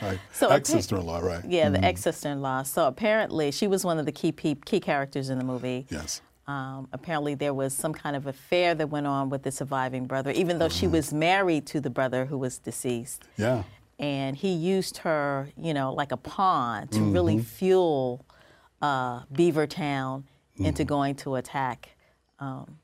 Right. 0.02 0.20
So 0.34 0.50
Ex 0.50 0.70
sister 0.70 0.98
in 0.98 1.06
law, 1.06 1.20
right? 1.20 1.44
yeah, 1.48 1.70
the 1.70 1.84
ex-sister-in-law. 1.84 2.64
So 2.64 2.88
apparently, 2.88 3.52
she 3.52 3.68
was 3.68 3.86
one 3.86 4.00
of 4.00 4.06
the 4.06 4.12
key 4.12 4.32
pe- 4.34 4.56
key 4.66 4.80
characters 4.82 5.30
in 5.30 5.38
the 5.38 5.44
movie. 5.46 5.86
Yes. 5.90 6.22
Um, 6.48 6.88
apparently, 6.94 7.36
there 7.36 7.54
was 7.54 7.74
some 7.74 7.94
kind 7.94 8.16
of 8.16 8.26
affair 8.28 8.74
that 8.76 8.90
went 8.90 9.06
on 9.06 9.30
with 9.30 9.44
the 9.44 9.52
surviving 9.52 10.06
brother, 10.06 10.32
even 10.32 10.60
though 10.60 10.68
Mm-hmm. 10.68 10.80
she 10.80 10.88
was 10.88 11.12
married 11.14 11.66
to 11.68 11.82
the 11.82 11.90
brother 11.90 12.26
who 12.26 12.38
was 12.38 12.58
deceased. 12.58 13.24
Yeah. 13.38 13.64
And 14.00 14.36
he 14.38 14.50
used 14.54 14.98
her, 15.00 15.50
you 15.58 15.74
know, 15.74 15.94
like 15.94 16.12
a 16.12 16.18
pawn 16.18 16.88
to 16.90 17.00
Mm-hmm. 17.00 17.12
really 17.12 17.40
fuel 17.40 18.26
uh, 18.82 19.22
Beaver 19.34 19.68
Town 19.68 20.26
into 20.58 20.84
Mm-hmm. 20.84 20.88
going 20.88 21.16
to 21.16 21.36
attack 21.36 21.90
um, 22.40 22.78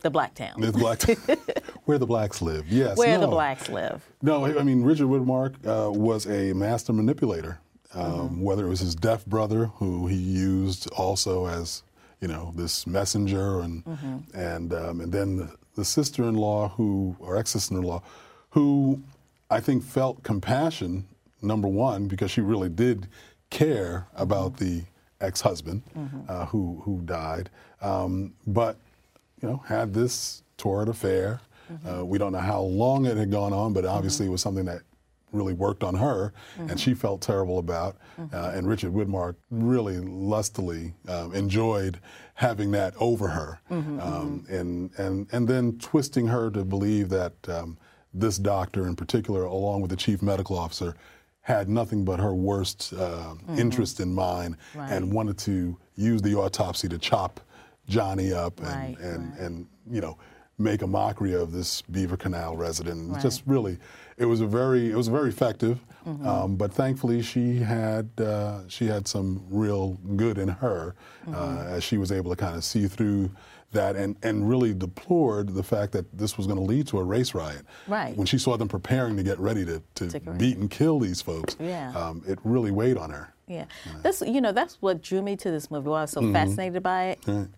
the 0.00 0.10
Black 0.10 0.34
Town, 0.34 0.60
The 0.60 0.70
black, 0.72 1.02
where 1.84 1.98
the 1.98 2.06
blacks 2.06 2.40
live. 2.40 2.68
Yes. 2.68 2.96
where 2.96 3.18
the 3.18 3.26
blacks 3.26 3.68
live. 3.68 4.02
No, 4.22 4.44
I 4.46 4.62
mean 4.62 4.82
Richard 4.82 5.08
Widmark 5.08 5.56
uh, 5.66 5.90
was 5.90 6.26
a 6.26 6.52
master 6.54 6.92
manipulator. 6.92 7.58
Um, 7.94 8.04
Mm-hmm. 8.12 8.42
Whether 8.42 8.66
it 8.66 8.68
was 8.68 8.80
his 8.80 8.94
deaf 8.94 9.26
brother, 9.26 9.66
who 9.76 10.06
he 10.06 10.16
used 10.16 10.88
also 10.92 11.46
as 11.46 11.82
you 12.20 12.28
know 12.28 12.52
this 12.56 12.86
messenger, 12.86 13.60
and 13.60 13.84
Mm-hmm. 13.84 14.16
and 14.38 14.72
um, 14.74 15.00
and 15.00 15.12
then 15.12 15.36
the, 15.36 15.50
the 15.76 15.84
sister-in-law 15.84 16.70
who 16.70 17.16
or 17.20 17.36
ex-sister-in-law, 17.36 18.02
who 18.50 19.00
I 19.50 19.60
think 19.60 19.82
felt 19.84 20.22
compassion. 20.22 21.04
Number 21.40 21.68
one, 21.68 22.08
because 22.08 22.32
she 22.32 22.40
really 22.40 22.68
did 22.68 23.06
care 23.50 24.06
about 24.16 24.54
Mm-hmm. 24.54 24.64
the 24.64 24.84
ex-husband 25.20 25.82
uh, 26.28 26.46
who 26.46 26.80
who 26.84 27.00
died, 27.04 27.50
um, 27.80 28.32
but 28.46 28.76
you 29.42 29.48
know 29.48 29.58
had 29.66 29.94
this 29.94 30.42
torrid 30.56 30.88
affair. 30.88 31.40
Uh, 31.86 32.02
we 32.04 32.16
don't 32.18 32.32
know 32.32 32.38
how 32.38 32.62
long 32.62 33.04
it 33.06 33.16
had 33.16 33.30
gone 33.30 33.52
on, 33.52 33.72
but 33.74 33.84
obviously 33.84 34.24
it 34.26 34.30
was 34.30 34.40
something 34.40 34.64
that 34.64 34.80
really 35.32 35.52
worked 35.52 35.82
on 35.84 35.94
her, 35.94 36.32
and 36.58 36.78
she 36.78 36.94
felt 36.94 37.20
terrible 37.20 37.58
about. 37.58 37.96
Uh, 38.32 38.52
and 38.54 38.66
Richard 38.68 38.92
Widmark 38.92 39.36
really 39.50 39.98
lustily 39.98 40.94
um, 41.08 41.34
enjoyed 41.34 42.00
having 42.34 42.70
that 42.72 42.94
over 42.98 43.28
her, 43.28 43.60
um, 43.70 44.44
and 44.48 44.90
and 44.98 45.26
and 45.32 45.46
then 45.48 45.78
twisting 45.78 46.26
her 46.26 46.50
to 46.50 46.64
believe 46.64 47.08
that 47.10 47.34
um, 47.48 47.76
this 48.14 48.38
doctor, 48.38 48.86
in 48.86 48.96
particular, 48.96 49.44
along 49.44 49.80
with 49.82 49.90
the 49.90 49.96
chief 49.96 50.22
medical 50.22 50.58
officer, 50.58 50.94
had 51.42 51.68
nothing 51.68 52.04
but 52.04 52.18
her 52.18 52.34
worst 52.34 52.92
uh, 52.94 53.34
interest 53.56 54.00
in 54.00 54.12
mind, 54.14 54.56
Right. 54.74 54.90
and 54.92 55.12
wanted 55.12 55.38
to 55.38 55.76
use 55.94 56.22
the 56.22 56.34
autopsy 56.34 56.88
to 56.88 56.98
chop 56.98 57.40
Johnny 57.86 58.32
up 58.32 58.58
and 58.60 58.66
Right, 58.68 58.96
and, 59.00 59.30
right. 59.32 59.40
and 59.40 59.66
you 59.90 60.00
know 60.00 60.18
make 60.58 60.82
a 60.82 60.86
mockery 60.86 61.34
of 61.34 61.52
this 61.52 61.82
Beaver 61.82 62.16
Canal 62.16 62.56
resident. 62.56 63.12
Right. 63.12 63.22
Just 63.22 63.42
really, 63.46 63.78
it 64.16 64.24
was 64.26 64.40
a 64.40 64.46
very 64.46 64.90
it 64.90 64.96
was 64.96 65.08
very 65.08 65.28
effective. 65.28 65.78
Mm-hmm. 66.06 66.26
Um, 66.26 66.56
but 66.56 66.72
thankfully, 66.72 67.22
she 67.22 67.56
had 67.58 68.08
uh, 68.18 68.60
she 68.68 68.86
had 68.86 69.06
some 69.06 69.42
real 69.50 69.98
good 70.16 70.38
in 70.38 70.48
her 70.48 70.94
uh, 71.26 71.30
Mm-hmm. 71.30 71.74
as 71.74 71.84
she 71.84 71.98
was 71.98 72.10
able 72.10 72.30
to 72.30 72.36
kind 72.36 72.56
of 72.56 72.64
see 72.64 72.86
through 72.88 73.30
that 73.72 73.96
and, 73.96 74.16
and 74.22 74.48
really 74.48 74.72
deplored 74.72 75.50
the 75.50 75.62
fact 75.62 75.92
that 75.92 76.06
this 76.16 76.38
was 76.38 76.46
going 76.46 76.58
to 76.58 76.64
lead 76.64 76.86
to 76.86 76.98
a 76.98 77.04
race 77.04 77.34
riot. 77.34 77.66
Right. 77.86 78.16
When 78.16 78.26
she 78.26 78.38
saw 78.38 78.56
them 78.56 78.66
preparing 78.68 79.14
to 79.18 79.22
get 79.22 79.38
ready 79.38 79.66
to, 79.66 79.82
to 79.96 80.08
To 80.08 80.20
beat 80.38 80.56
and 80.56 80.70
kill 80.70 80.98
these 80.98 81.20
folks, 81.20 81.54
Yeah. 81.60 81.92
um, 81.94 82.22
it 82.26 82.38
really 82.44 82.70
weighed 82.70 82.96
on 82.96 83.10
her. 83.10 83.34
Yeah, 83.46 83.64
that's 84.02 84.20
you 84.22 84.40
know 84.40 84.52
that's 84.52 84.76
what 84.80 85.02
drew 85.02 85.20
me 85.22 85.34
to 85.36 85.50
this 85.50 85.70
movie. 85.70 85.88
Why 85.88 85.98
I 85.98 86.02
was 86.02 86.10
so 86.12 86.32
fascinated 86.32 86.82
by 86.82 87.04
it. 87.10 87.18
Right. 87.26 87.48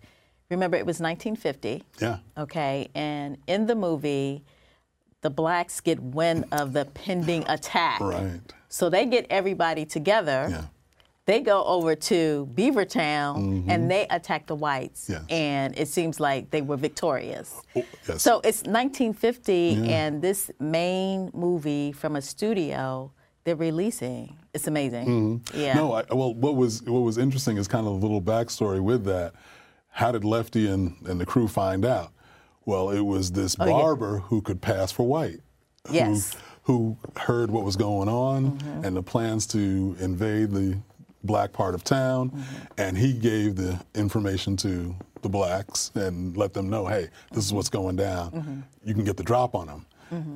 Remember, 0.51 0.77
it 0.77 0.85
was 0.85 0.99
1950. 0.99 1.83
Yeah. 1.99 2.17
Okay, 2.37 2.89
and 2.93 3.37
in 3.47 3.65
the 3.67 3.75
movie, 3.75 4.43
the 5.21 5.29
blacks 5.29 5.79
get 5.79 5.99
wind 5.99 6.45
of 6.51 6.73
the 6.73 6.85
pending 6.85 7.45
attack. 7.47 8.01
Right. 8.01 8.39
So 8.69 8.89
they 8.89 9.05
get 9.05 9.27
everybody 9.29 9.85
together. 9.85 10.47
Yeah. 10.49 10.65
They 11.25 11.39
go 11.39 11.63
over 11.63 11.95
to 11.95 12.49
Beavertown 12.55 13.69
and 13.69 13.89
they 13.89 14.07
attack 14.09 14.47
the 14.47 14.55
whites. 14.55 15.07
Yes. 15.07 15.23
And 15.29 15.77
it 15.77 15.87
seems 15.87 16.19
like 16.19 16.49
they 16.49 16.61
were 16.61 16.77
victorious. 16.77 17.61
Oh, 17.75 17.85
yes. 18.07 18.21
So 18.21 18.41
it's 18.43 18.63
1950, 18.63 19.89
and 19.89 20.21
this 20.21 20.51
main 20.59 21.29
movie 21.33 21.91
from 21.91 22.15
a 22.15 22.21
studio 22.21 23.11
they're 23.43 23.55
releasing. 23.55 24.35
It's 24.53 24.67
amazing. 24.67 25.41
Yeah. 25.53 25.73
Mm-hmm. 25.73 25.77
No, 25.77 25.93
I, 25.93 26.03
well, 26.11 26.33
what 26.33 26.55
was 26.55 26.81
what 26.83 26.99
was 26.99 27.17
interesting 27.17 27.57
is 27.57 27.67
kind 27.67 27.87
of 27.87 27.93
a 27.93 27.95
little 27.95 28.21
backstory 28.21 28.81
with 28.81 29.05
that. 29.05 29.33
How 29.91 30.11
did 30.11 30.23
Lefty 30.23 30.67
and, 30.67 30.95
and 31.07 31.19
the 31.19 31.25
crew 31.25 31.47
find 31.47 31.85
out? 31.85 32.11
Well, 32.65 32.89
it 32.89 33.01
was 33.01 33.31
this 33.31 33.55
Oh, 33.59 33.65
yeah. 33.65 33.71
barber 33.71 34.19
who 34.19 34.41
could 34.41 34.61
pass 34.61 34.91
for 34.91 35.03
white. 35.07 35.39
who- 35.87 35.93
Yes. 35.95 36.35
Who, 36.65 36.95
heard 37.17 37.49
what 37.49 37.63
was 37.65 37.75
going 37.75 38.07
on 38.07 38.51
Mm-hmm. 38.51 38.85
and 38.85 38.95
the 38.95 39.01
plans 39.03 39.47
to 39.47 39.95
invade 39.99 40.51
the 40.51 40.77
black 41.23 41.51
part 41.53 41.73
of 41.75 41.83
town, 41.83 42.29
Mm-hmm. 42.29 42.65
and 42.81 42.97
he 42.97 43.13
gave 43.13 43.55
the 43.55 43.79
information 43.95 44.55
to 44.57 44.95
the 45.23 45.29
blacks 45.29 45.91
and 45.95 46.37
let 46.37 46.53
them 46.53 46.69
know, 46.69 46.85
hey, 46.87 47.09
this 47.31 47.45
is 47.45 47.51
what's 47.53 47.69
going 47.69 47.95
down. 47.95 48.31
Mm-hmm. 48.31 48.59
You 48.85 48.93
can 48.93 49.03
get 49.03 49.17
the 49.17 49.23
drop 49.23 49.55
on 49.55 49.67
him. 49.67 49.85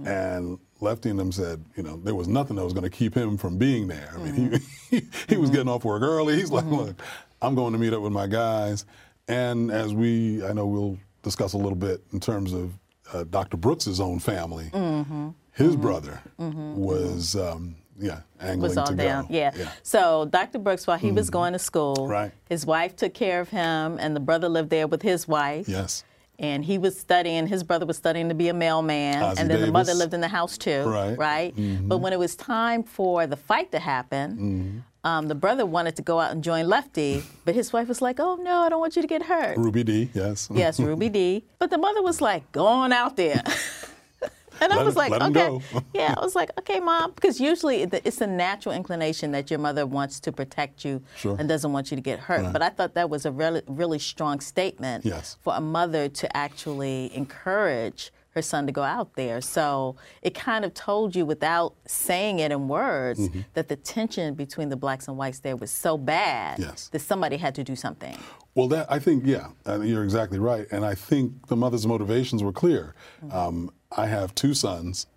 And 0.06 0.58
Lefty 0.80 1.10
and 1.10 1.20
them 1.20 1.32
said, 1.34 1.64
you 1.76 1.84
know, 1.84 1.98
there 1.98 2.16
was 2.16 2.28
nothing 2.30 2.56
that 2.56 2.64
was 2.64 2.72
going 2.74 2.84
to 2.86 2.90
keep 2.90 3.14
him 3.14 3.38
from 3.38 3.58
being 3.58 3.88
there. 3.88 4.10
I 4.16 4.18
mean, 4.20 4.62
he, 4.90 5.02
he 5.28 5.36
was 5.38 5.50
getting 5.50 5.68
off 5.68 5.84
work 5.84 6.02
early. 6.02 6.36
He's 6.38 6.50
like, 6.52 6.66
look, 6.66 6.96
I'm 7.42 7.56
going 7.56 7.74
to 7.74 7.80
meet 7.80 7.92
up 7.94 8.02
with 8.02 8.14
my 8.14 8.26
guys. 8.28 8.86
And 9.28 9.72
as 9.72 9.94
we, 9.94 10.44
I 10.46 10.54
know 10.54 10.66
we'll 10.68 10.98
discuss 11.24 11.54
a 11.54 11.58
little 11.58 11.76
bit 11.76 12.02
in 12.14 12.20
terms 12.20 12.54
of 12.54 12.72
uh, 13.14 13.24
Dr. 13.30 13.58
Brooks's 13.58 14.00
own 14.00 14.20
family, 14.20 14.70
his 15.54 15.76
brother 15.76 16.22
was, 16.38 17.36
um, 17.36 17.76
yeah, 17.98 18.22
angling 18.40 18.76
was 18.76 18.90
to 18.90 18.96
down. 18.96 19.28
go. 19.28 19.34
Yeah. 19.34 19.52
So 19.84 20.26
Dr. 20.26 20.60
Brooks, 20.60 20.86
while 20.86 20.98
he 20.98 21.12
was 21.12 21.30
going 21.30 21.54
to 21.54 21.60
school, 21.60 21.96
Mm-hmm. 21.96 22.12
Right. 22.12 22.32
his 22.50 22.66
wife 22.66 22.96
took 22.96 23.14
care 23.14 23.40
of 23.42 23.50
him, 23.50 23.98
and 24.00 24.16
the 24.16 24.20
brother 24.20 24.50
lived 24.50 24.70
there 24.70 24.88
with 24.88 25.02
his 25.02 25.28
wife. 25.28 25.68
Yes. 25.70 26.04
And 26.38 26.66
he 26.66 26.78
was 26.78 27.00
studying, 27.00 27.48
his 27.48 27.64
brother 27.64 27.86
was 27.86 27.96
studying 27.96 28.28
to 28.28 28.36
be 28.36 28.50
a 28.50 28.54
mailman. 28.54 29.22
Ossie 29.24 29.40
and 29.40 29.50
then 29.50 29.62
the 29.62 29.72
mother 29.72 29.94
lived 29.94 30.14
in 30.14 30.20
the 30.20 30.28
house 30.28 30.58
too. 30.58 30.84
Right. 30.84 31.18
Right? 31.18 31.56
Mm-hmm. 31.56 31.88
But 31.88 32.00
when 32.00 32.12
it 32.12 32.20
was 32.20 32.36
time 32.36 32.84
for 32.84 33.26
the 33.26 33.38
fight 33.38 33.72
to 33.72 33.80
happen, 33.80 34.84
um, 35.06 35.28
the 35.28 35.36
brother 35.36 35.66
wanted 35.66 35.96
to 35.98 36.02
go 36.02 36.20
out 36.20 36.32
and 36.32 36.44
join 36.44 36.68
Lefty, 36.68 37.24
but 37.46 37.54
his 37.56 37.72
wife 37.72 37.88
was 37.88 38.02
like, 38.02 38.20
oh 38.20 38.36
no, 38.36 38.62
I 38.64 38.70
don't 38.70 38.80
want 38.80 38.96
you 38.96 39.02
to 39.04 39.08
get 39.08 39.22
hurt. 39.24 39.56
Ruby 39.58 39.84
Dee, 39.84 40.10
yes. 40.14 40.50
yes, 40.54 40.80
Ruby 40.80 41.10
Dee. 41.10 41.46
But 41.60 41.70
the 41.70 41.78
mother 41.78 42.02
was 42.02 42.20
like, 42.22 42.52
go 42.52 42.66
on 42.66 42.92
out 42.92 43.16
there. 43.16 43.42
And 44.62 44.72
I 44.72 44.78
Let 44.78 44.86
was 44.86 44.96
like, 44.96 45.12
okay. 45.12 45.60
yeah, 45.94 46.14
I 46.18 46.22
was 46.24 46.34
like, 46.34 46.50
okay, 46.60 46.80
mom, 46.80 47.12
because 47.12 47.42
usually 47.42 47.82
it's 47.82 48.22
a 48.22 48.26
natural 48.28 48.74
inclination 48.74 49.32
that 49.34 49.50
your 49.52 49.60
mother 49.60 49.86
wants 49.86 50.22
to 50.22 50.32
protect 50.32 50.86
you 50.86 51.02
Sure. 51.18 51.36
and 51.38 51.50
doesn't 51.50 51.74
want 51.74 51.92
you 51.92 51.96
to 51.98 52.02
get 52.02 52.20
hurt. 52.20 52.54
But 52.54 52.62
I 52.62 52.70
thought 52.70 52.94
that 52.94 53.10
was 53.10 53.26
a 53.26 53.34
really, 53.34 53.64
really 53.68 54.00
strong 54.00 54.40
statement 54.40 55.04
Yes. 55.06 55.36
for 55.44 55.54
a 55.56 55.60
mother 55.60 56.08
to 56.08 56.38
actually 56.38 57.14
encourage 57.14 58.14
her 58.36 58.42
son 58.42 58.66
to 58.68 58.72
go 58.72 58.84
out 58.84 59.16
there. 59.16 59.40
So 59.42 59.96
it 60.22 60.36
kind 60.36 60.66
of 60.66 60.74
told 60.74 61.16
you 61.16 61.26
without 61.26 61.74
saying 61.88 62.40
it 62.40 62.52
in 62.52 62.68
words 62.68 63.16
Mm-hmm. 63.16 63.42
that 63.54 63.70
the 63.70 63.78
tension 63.78 64.34
between 64.34 64.68
the 64.70 64.76
blacks 64.76 65.08
and 65.08 65.18
whites 65.18 65.40
there 65.40 65.56
was 65.56 65.72
so 65.72 65.98
bad 65.98 66.60
Yes. 66.60 66.90
that 66.90 67.00
somebody 67.00 67.38
had 67.38 67.56
to 67.56 67.64
do 67.64 67.76
something. 67.76 68.18
Well, 68.54 68.68
that 68.70 68.92
I 68.92 69.00
think, 69.00 69.26
yeah, 69.26 69.48
uh, 69.66 69.80
you're 69.80 70.04
exactly 70.04 70.38
right, 70.40 70.68
and 70.72 70.86
I 70.86 70.96
think 70.96 71.48
the 71.48 71.56
mother's 71.56 71.88
motivations 71.88 72.44
were 72.44 72.52
clear. 72.52 72.94
Um, 73.32 73.72
I 73.96 74.08
have 74.08 74.36
two 74.36 74.54
sons. 74.54 75.08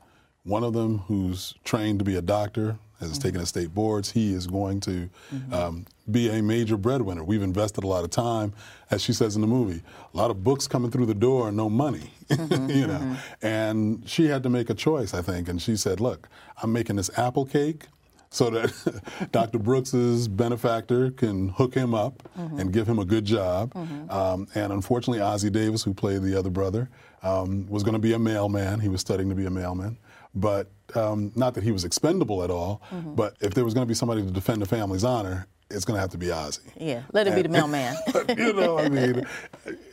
One 0.44 0.62
of 0.64 0.72
them 0.72 0.98
who's 0.98 1.54
trained 1.64 1.98
to 1.98 2.04
be 2.04 2.14
a 2.16 2.22
doctor, 2.22 2.78
has 3.00 3.19
taken 3.19 3.40
his 3.40 3.49
state 3.49 3.75
boards. 3.75 4.11
He 4.11 4.33
is 4.33 4.47
going 4.47 4.81
to 4.81 5.09
um, 5.52 5.87
be 6.11 6.28
a 6.31 6.43
major 6.43 6.76
breadwinner. 6.76 7.25
We've 7.25 7.43
invested 7.43 7.85
a 7.85 7.87
lot 7.87 8.05
of 8.05 8.11
time, 8.11 8.52
as 8.90 9.02
she 9.02 9.12
says 9.12 9.35
in 9.37 9.40
the 9.40 9.47
movie, 9.47 9.83
a 10.12 10.17
lot 10.17 10.31
of 10.31 10.43
books 10.43 10.67
coming 10.67 10.90
through 10.90 11.07
the 11.07 11.14
door 11.14 11.52
no 11.52 11.69
money, 11.69 12.11
you 12.28 12.87
know. 12.87 13.17
And 13.43 14.09
she 14.09 14.26
had 14.26 14.43
to 14.43 14.49
make 14.50 14.71
a 14.71 14.75
choice, 14.75 15.14
I 15.14 15.23
think, 15.23 15.49
and 15.49 15.61
she 15.61 15.76
said, 15.76 16.00
"Look, 16.00 16.28
I'm 16.62 16.73
making 16.73 16.97
this 16.97 17.11
apple 17.19 17.45
cake." 17.47 17.87
so 18.31 18.50
that 18.50 19.28
Dr. 19.33 19.59
Brooks's 19.59 20.28
benefactor 20.28 21.11
can 21.11 21.49
hook 21.49 21.75
him 21.75 21.95
up 21.95 22.28
and 22.37 22.73
give 22.73 22.87
him 22.87 22.99
a 22.99 23.05
good 23.05 23.25
job. 23.25 23.73
Um, 24.11 24.47
and 24.55 24.73
unfortunately, 24.73 25.21
Ossie 25.21 25.50
Davis, 25.50 25.83
who 25.83 25.95
played 25.95 26.23
the 26.23 26.38
other 26.38 26.50
brother, 26.50 26.90
um, 27.23 27.67
was 27.69 27.83
going 27.83 27.95
to 27.95 27.99
be 27.99 28.12
a 28.12 28.19
mailman. 28.19 28.81
He 28.81 28.88
was 28.88 29.00
studying 29.00 29.28
to 29.31 29.35
be 29.35 29.47
a 29.47 29.50
mailman. 29.50 29.97
But 30.40 30.71
um, 30.95 31.33
not 31.35 31.54
that 31.54 31.64
he 31.64 31.73
was 31.73 31.85
expendable 31.85 32.42
at 32.42 32.50
all, 32.50 32.83
but 32.92 33.35
if 33.40 33.54
there 33.54 33.64
was 33.64 33.75
going 33.75 33.85
to 33.87 33.88
be 33.88 33.95
somebody 33.95 34.23
to 34.23 34.30
defend 34.30 34.62
the 34.62 34.66
family's 34.66 35.04
honor, 35.04 35.47
it's 35.71 35.85
going 35.85 35.97
to 35.97 36.00
have 36.00 36.11
to 36.11 36.18
be 36.18 36.26
Ossie. 36.26 36.61
Yeah, 36.78 37.02
let 37.12 37.26
him 37.26 37.35
be 37.35 37.42
the 37.42 37.49
mailman. 37.49 37.95
you 38.38 38.52
know, 38.54 38.78
I 38.78 38.88
mean, 38.88 39.26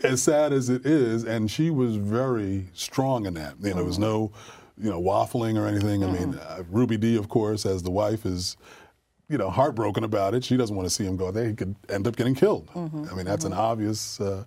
as 0.03 0.21
sad 0.23 0.53
as 0.53 0.69
it 0.69 0.85
is, 0.85 1.23
and 1.25 1.49
she 1.51 1.69
was 1.69 1.97
very 1.97 2.67
strong 2.73 3.25
in 3.25 3.33
that. 3.33 3.55
You 3.61 3.71
know, 3.71 3.75
there 3.77 3.83
was 3.83 3.99
no, 3.99 4.31
you 4.81 4.89
know, 4.89 5.01
waffling 5.01 5.57
or 5.57 5.67
anything. 5.67 6.03
I 6.03 6.11
mean, 6.11 6.35
uh, 6.35 6.63
Ruby 6.69 6.97
Dee, 6.97 7.17
of 7.17 7.27
course, 7.27 7.65
as 7.65 7.83
the 7.83 7.91
wife, 7.91 8.25
is, 8.25 8.55
you 9.27 9.37
know, 9.37 9.49
heartbroken 9.49 10.03
about 10.05 10.33
it. 10.33 10.45
She 10.45 10.55
doesn't 10.55 10.75
want 10.75 10.87
to 10.87 10.93
see 10.93 11.03
him 11.03 11.17
go 11.17 11.29
there. 11.31 11.47
He 11.47 11.53
could 11.53 11.75
end 11.89 12.07
up 12.07 12.15
getting 12.15 12.35
killed. 12.35 12.69
I 12.75 13.13
mean, 13.13 13.25
that's 13.25 13.43
an 13.45 13.53
obvious 13.53 14.21
uh, 14.21 14.45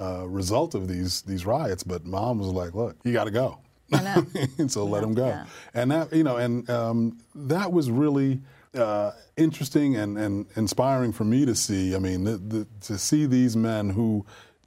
uh, 0.00 0.28
result 0.28 0.76
of 0.76 0.86
these 0.86 1.22
these 1.22 1.44
riots. 1.44 1.82
But 1.82 2.04
mom 2.04 2.38
was 2.38 2.48
like, 2.48 2.74
"Look, 2.74 2.96
you 3.02 3.12
got 3.12 3.24
to 3.24 3.32
go." 3.32 3.58
so 4.68 4.84
let 4.84 5.02
him 5.02 5.14
go. 5.14 5.26
yeah. 5.26 5.46
And 5.74 5.90
that, 5.90 6.12
you 6.12 6.22
know, 6.22 6.36
and 6.36 6.68
um, 6.68 7.18
that 7.34 7.72
was 7.72 7.90
really 7.90 8.40
uh, 8.74 9.12
interesting 9.36 9.96
and, 9.96 10.18
and 10.18 10.46
inspiring 10.56 11.12
for 11.12 11.24
me 11.24 11.46
to 11.46 11.54
see. 11.54 11.94
I 11.94 11.98
mean, 11.98 12.24
the, 12.24 12.36
the, 12.36 12.66
to 12.82 12.98
see 12.98 13.26
these 13.26 13.56
men 13.56 13.90
who 13.90 14.26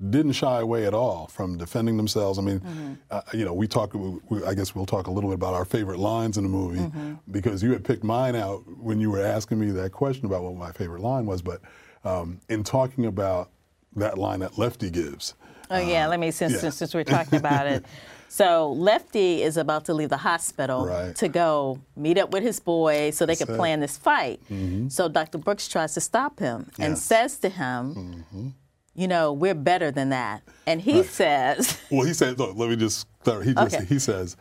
didn't 0.09 0.31
shy 0.31 0.59
away 0.59 0.87
at 0.87 0.93
all 0.93 1.27
from 1.27 1.57
defending 1.57 1.97
themselves. 1.97 2.39
I 2.39 2.41
mean, 2.41 2.97
uh, 3.11 3.21
you 3.33 3.45
know, 3.45 3.53
we 3.53 3.67
talk. 3.67 3.93
We, 3.93 4.43
I 4.43 4.55
guess 4.55 4.73
we'll 4.73 4.87
talk 4.87 5.07
a 5.07 5.11
little 5.11 5.29
bit 5.29 5.35
about 5.35 5.53
our 5.53 5.65
favorite 5.65 5.99
lines 5.99 6.37
in 6.37 6.43
the 6.43 6.49
movie 6.49 6.89
because 7.29 7.61
you 7.61 7.71
had 7.71 7.83
picked 7.83 8.03
mine 8.03 8.35
out 8.35 8.63
when 8.79 8.99
you 8.99 9.11
were 9.11 9.21
asking 9.21 9.59
me 9.59 9.69
that 9.71 9.91
question 9.91 10.25
about 10.25 10.41
what 10.41 10.55
my 10.55 10.71
favorite 10.71 11.01
line 11.01 11.27
was. 11.27 11.43
But 11.43 11.61
um, 12.03 12.39
in 12.49 12.63
talking 12.63 13.05
about 13.05 13.51
that 13.95 14.17
line 14.17 14.39
that 14.39 14.57
Lefty 14.57 14.89
gives. 14.89 15.35
Oh 15.69 15.77
yeah, 15.77 16.07
let 16.07 16.19
me 16.19 16.31
since 16.31 16.53
yeah. 16.53 16.59
since, 16.59 16.77
since 16.77 16.93
we're 16.93 17.03
talking 17.03 17.37
about 17.37 17.67
it. 17.67 17.85
So 18.31 18.71
Lefty 18.71 19.43
is 19.43 19.57
about 19.57 19.83
to 19.85 19.93
leave 19.93 20.07
the 20.07 20.15
hospital 20.15 20.85
Right. 20.85 21.13
to 21.17 21.27
go 21.27 21.81
meet 21.97 22.17
up 22.17 22.31
with 22.31 22.43
his 22.43 22.61
boys 22.61 23.17
so 23.17 23.25
they 23.25 23.35
could 23.35 23.49
it. 23.49 23.57
plan 23.57 23.81
this 23.81 23.97
fight. 23.97 24.39
Mm-hmm. 24.49 24.87
So 24.87 25.09
Dr. 25.09 25.37
Brooks 25.37 25.67
tries 25.67 25.93
to 25.95 25.99
stop 26.01 26.39
him 26.39 26.71
and 26.79 26.93
Yes. 26.93 27.03
says 27.03 27.37
to 27.39 27.49
him, 27.49 27.93
mm-hmm. 28.31 28.47
"You 28.95 29.07
know, 29.09 29.33
we're 29.33 29.53
better 29.53 29.91
than 29.91 30.09
that." 30.11 30.43
And 30.65 30.79
he 30.81 31.03
says, 31.03 31.77
Well, 31.91 32.05
he 32.05 32.13
said, 32.13 32.39
look, 32.39 32.55
let 32.55 32.69
me 32.69 32.77
just 32.77 33.05
clarify. 33.19 33.47
He, 33.49 33.53
just, 33.53 33.75
Okay. 33.75 33.85
he 33.85 33.99
says, 33.99 34.37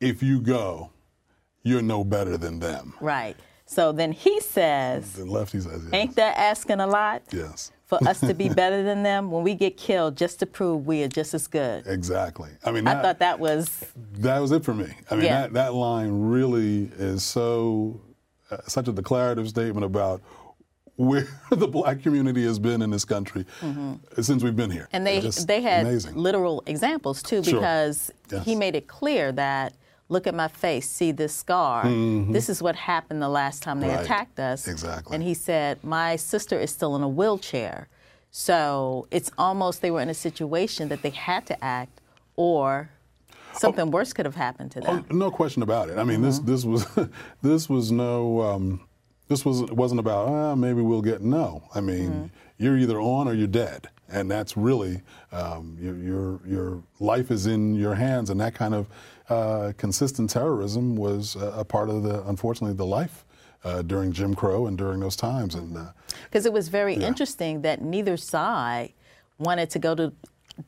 if 0.00 0.20
you 0.20 0.40
go, 0.40 0.90
you're 1.62 1.80
no 1.82 2.02
better 2.02 2.36
than 2.38 2.58
them. 2.58 2.94
"Right." 3.00 3.36
So 3.70 3.92
then 3.92 4.12
he 4.12 4.40
says, 4.40 5.12
The 5.12 5.26
lefty 5.26 5.60
says, 5.60 5.82
yes. 5.84 5.92
"Ain't 5.92 6.16
that 6.16 6.38
asking 6.38 6.80
a 6.80 6.86
lot?" 6.86 7.22
Yes. 7.32 7.70
for 7.84 7.98
us 8.08 8.18
to 8.20 8.32
be 8.34 8.48
better 8.48 8.82
than 8.82 9.02
them 9.02 9.30
when 9.30 9.42
we 9.44 9.54
get 9.54 9.76
killed 9.76 10.16
just 10.16 10.38
to 10.40 10.46
prove 10.46 10.86
we 10.86 11.02
are 11.02 11.08
just 11.08 11.34
as 11.34 11.46
good. 11.46 11.86
Exactly. 11.86 12.50
I 12.64 12.70
mean, 12.72 12.86
I 12.86 12.94
that, 12.94 13.02
thought 13.02 13.18
that 13.20 13.38
was 13.38 13.84
that 14.14 14.38
was 14.40 14.52
it 14.52 14.64
for 14.64 14.72
me. 14.74 14.88
I 15.10 15.14
mean, 15.16 15.24
Yeah. 15.26 15.42
that, 15.42 15.52
that 15.52 15.74
line 15.74 16.10
really 16.30 16.90
is 16.98 17.22
so 17.22 18.00
uh, 18.50 18.56
such 18.66 18.88
a 18.88 18.92
declarative 18.92 19.46
statement 19.48 19.84
about 19.84 20.22
where 20.96 21.28
the 21.50 21.68
black 21.68 22.02
community 22.02 22.42
has 22.44 22.58
been 22.58 22.80
in 22.82 22.90
this 22.90 23.04
country 23.04 23.44
since 24.20 24.42
we've 24.42 24.56
been 24.56 24.70
here. 24.70 24.88
Mm-hmm. 24.92 24.96
And 24.96 25.06
they 25.06 25.20
they 25.46 25.60
had 25.60 25.86
amazing. 25.86 26.14
literal 26.16 26.62
examples 26.66 27.22
too, 27.22 27.44
Sure. 27.44 27.54
because 27.60 28.10
Yes. 28.32 28.44
he 28.44 28.54
made 28.54 28.74
it 28.76 28.88
clear 28.88 29.30
that 29.32 29.74
look 30.08 30.26
at 30.26 30.34
my 30.34 30.48
face, 30.48 30.88
see 30.88 31.12
this 31.12 31.34
scar. 31.34 31.84
This 32.30 32.48
is 32.48 32.62
what 32.62 32.76
happened 32.76 33.20
the 33.20 33.28
last 33.28 33.62
time 33.62 33.80
they 33.80 33.88
Mm-hmm. 33.88 33.96
Right. 33.96 34.04
attacked 34.04 34.40
us. 34.40 34.66
Exactly. 34.68 35.14
And 35.14 35.22
he 35.22 35.34
said, 35.34 35.82
my 35.84 36.16
sister 36.16 36.58
is 36.58 36.70
still 36.70 36.96
in 36.96 37.02
a 37.02 37.08
wheelchair, 37.08 37.88
so 38.30 39.06
it's 39.10 39.30
almost 39.38 39.82
they 39.82 39.90
were 39.90 40.00
in 40.00 40.08
a 40.10 40.14
situation 40.14 40.88
that 40.88 41.02
they 41.02 41.10
had 41.10 41.46
to 41.46 41.64
act, 41.64 42.00
or 42.36 42.90
something 43.52 43.90
worse 43.90 44.12
could 44.12 44.26
have 44.26 44.34
happened 44.36 44.70
to 44.72 44.80
them. 44.80 45.06
Oh, 45.10 45.14
no 45.14 45.30
question 45.30 45.62
about 45.62 45.88
it. 45.90 45.98
I 45.98 46.04
mean, 46.04 46.22
this 46.22 46.38
this 46.40 46.64
was 46.64 46.86
this 47.42 47.68
was 47.68 47.90
no 47.90 48.40
um, 48.42 48.80
this 49.28 49.44
was 49.44 49.62
wasn't 49.70 50.00
about 50.00 50.28
ah, 50.28 50.54
maybe 50.54 50.80
we'll 50.82 51.02
get 51.02 51.22
no. 51.22 51.62
I 51.74 51.80
mean, 51.80 52.30
you're 52.58 52.76
either 52.78 53.00
on 53.00 53.28
or 53.28 53.34
you're 53.34 53.46
dead, 53.46 53.88
and 54.08 54.30
that's 54.30 54.56
really 54.56 55.02
um, 55.32 55.76
your, 55.80 55.96
your 55.96 56.40
your 56.46 56.82
life 57.00 57.30
is 57.30 57.46
in 57.46 57.74
your 57.74 57.94
hands, 57.94 58.30
and 58.30 58.40
that 58.40 58.54
kind 58.54 58.74
of 58.74 58.86
uh, 59.28 59.72
consistent 59.76 60.30
terrorism 60.30 60.96
was 60.96 61.36
a, 61.36 61.46
a 61.58 61.64
part 61.64 61.90
of 61.90 62.02
the 62.02 62.22
unfortunately 62.28 62.76
the 62.76 62.86
life. 62.86 63.24
Uh, 63.64 63.82
during 63.82 64.12
Jim 64.12 64.34
Crow 64.36 64.68
and 64.68 64.78
during 64.78 65.00
those 65.00 65.16
times, 65.16 65.56
and 65.56 65.76
uh, 65.76 65.86
Because 66.24 66.46
it 66.46 66.52
was 66.52 66.68
very 66.68 66.94
interesting 66.94 67.62
that 67.62 67.82
neither 67.82 68.16
side 68.16 68.92
wanted 69.36 69.68
to 69.70 69.80
go 69.80 69.96
to. 69.96 70.12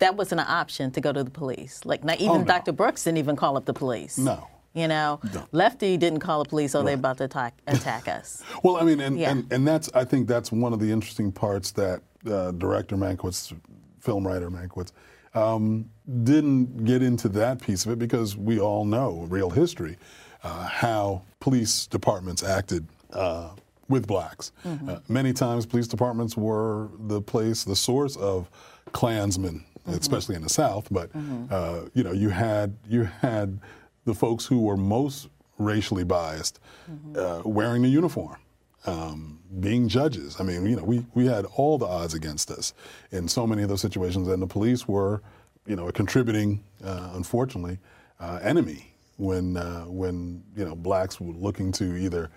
That 0.01 0.17
wasn't 0.17 0.41
an 0.41 0.49
option 0.49 0.91
to 0.91 1.01
go 1.01 1.13
to 1.13 1.23
the 1.23 1.31
police. 1.31 1.85
Like 1.85 2.03
not 2.03 2.17
even 2.17 2.31
Oh, 2.31 2.39
no. 2.39 2.45
Dr. 2.45 2.73
Brooks 2.73 3.05
didn't 3.05 3.19
even 3.19 3.37
call 3.37 3.57
up 3.57 3.65
the 3.65 3.73
police. 3.73 4.19
No. 4.19 4.49
You 4.75 4.89
know, 4.89 5.21
Lefty 5.53 5.97
didn't 5.99 6.19
call 6.19 6.43
the 6.43 6.49
police. 6.49 6.75
Oh, 6.75 6.83
they're 6.83 6.95
about 6.95 7.19
to 7.19 7.25
attack, 7.25 7.55
attack 7.69 8.09
us. 8.09 8.43
Well, 8.65 8.77
I 8.77 8.83
mean, 8.83 8.99
and, 9.01 9.17
Yeah. 9.17 9.31
and, 9.31 9.53
and 9.53 9.67
that's 9.67 9.89
I 9.95 10.05
think 10.05 10.27
that's 10.27 10.51
one 10.51 10.73
of 10.73 10.81
the 10.81 10.91
interesting 10.91 11.31
parts 11.31 11.71
that 11.73 12.03
uh, 12.29 12.51
director 12.51 12.97
Mankiewicz, 12.97 13.57
film 14.01 14.27
writer 14.27 14.51
Mankiewicz, 14.51 14.91
um, 15.35 15.91
didn't 16.25 16.85
get 16.85 17.03
into 17.03 17.29
that 17.31 17.61
piece 17.61 17.87
of 17.87 17.93
it 17.93 17.99
because 17.99 18.37
we 18.37 18.59
all 18.61 18.85
know 18.85 19.27
real 19.29 19.51
history 19.51 19.97
uh, 20.43 20.65
how 20.67 21.23
police 21.41 21.87
departments 21.87 22.43
acted. 22.43 22.87
Uh, 23.13 23.51
with 23.89 24.07
blacks, 24.07 24.53
uh, 24.65 25.01
many 25.09 25.33
times 25.33 25.67
police 25.67 25.89
departments 25.89 26.37
were 26.37 26.91
the 27.09 27.21
place, 27.21 27.65
the 27.65 27.75
source 27.75 28.15
of 28.17 28.49
Klansmen, 28.93 29.65
especially 29.89 30.37
in 30.37 30.43
the 30.43 30.49
South. 30.49 30.87
But 30.93 31.11
uh, 31.51 31.87
you 31.93 32.05
know, 32.05 32.13
you 32.13 32.29
had 32.29 32.77
you 32.89 33.03
had 33.03 33.59
the 34.05 34.15
folks 34.15 34.47
who 34.47 34.61
were 34.61 34.77
most 34.77 35.29
racially 35.59 36.05
biased 36.05 36.61
uh, 37.17 37.43
wearing 37.45 37.83
the 37.83 37.89
uniform, 37.89 38.37
um, 38.87 39.41
being 39.61 39.89
judges. 39.89 40.37
I 40.41 40.45
mean, 40.45 40.67
you 40.67 40.77
know, 40.77 40.85
we, 40.85 41.05
we 41.15 41.27
had 41.27 41.45
all 41.57 41.79
the 41.79 41.87
odds 41.87 42.15
against 42.15 42.51
us 42.51 42.73
in 43.11 43.29
so 43.29 43.47
many 43.47 43.63
of 43.63 43.69
those 43.69 43.81
situations, 43.81 44.29
and 44.29 44.41
the 44.43 44.47
police 44.47 44.89
were, 44.89 45.23
you 45.67 45.77
know, 45.77 45.89
a 45.89 45.93
contributing, 45.93 46.65
uh, 46.85 47.11
unfortunately, 47.15 47.79
uh, 48.19 48.41
enemy 48.43 48.95
when 49.17 49.57
uh, 49.57 49.85
when 49.85 50.43
you 50.57 50.65
know 50.65 50.75
blacks 50.75 51.21
were 51.21 51.33
looking 51.35 51.73
to 51.73 51.97
either 51.97 52.31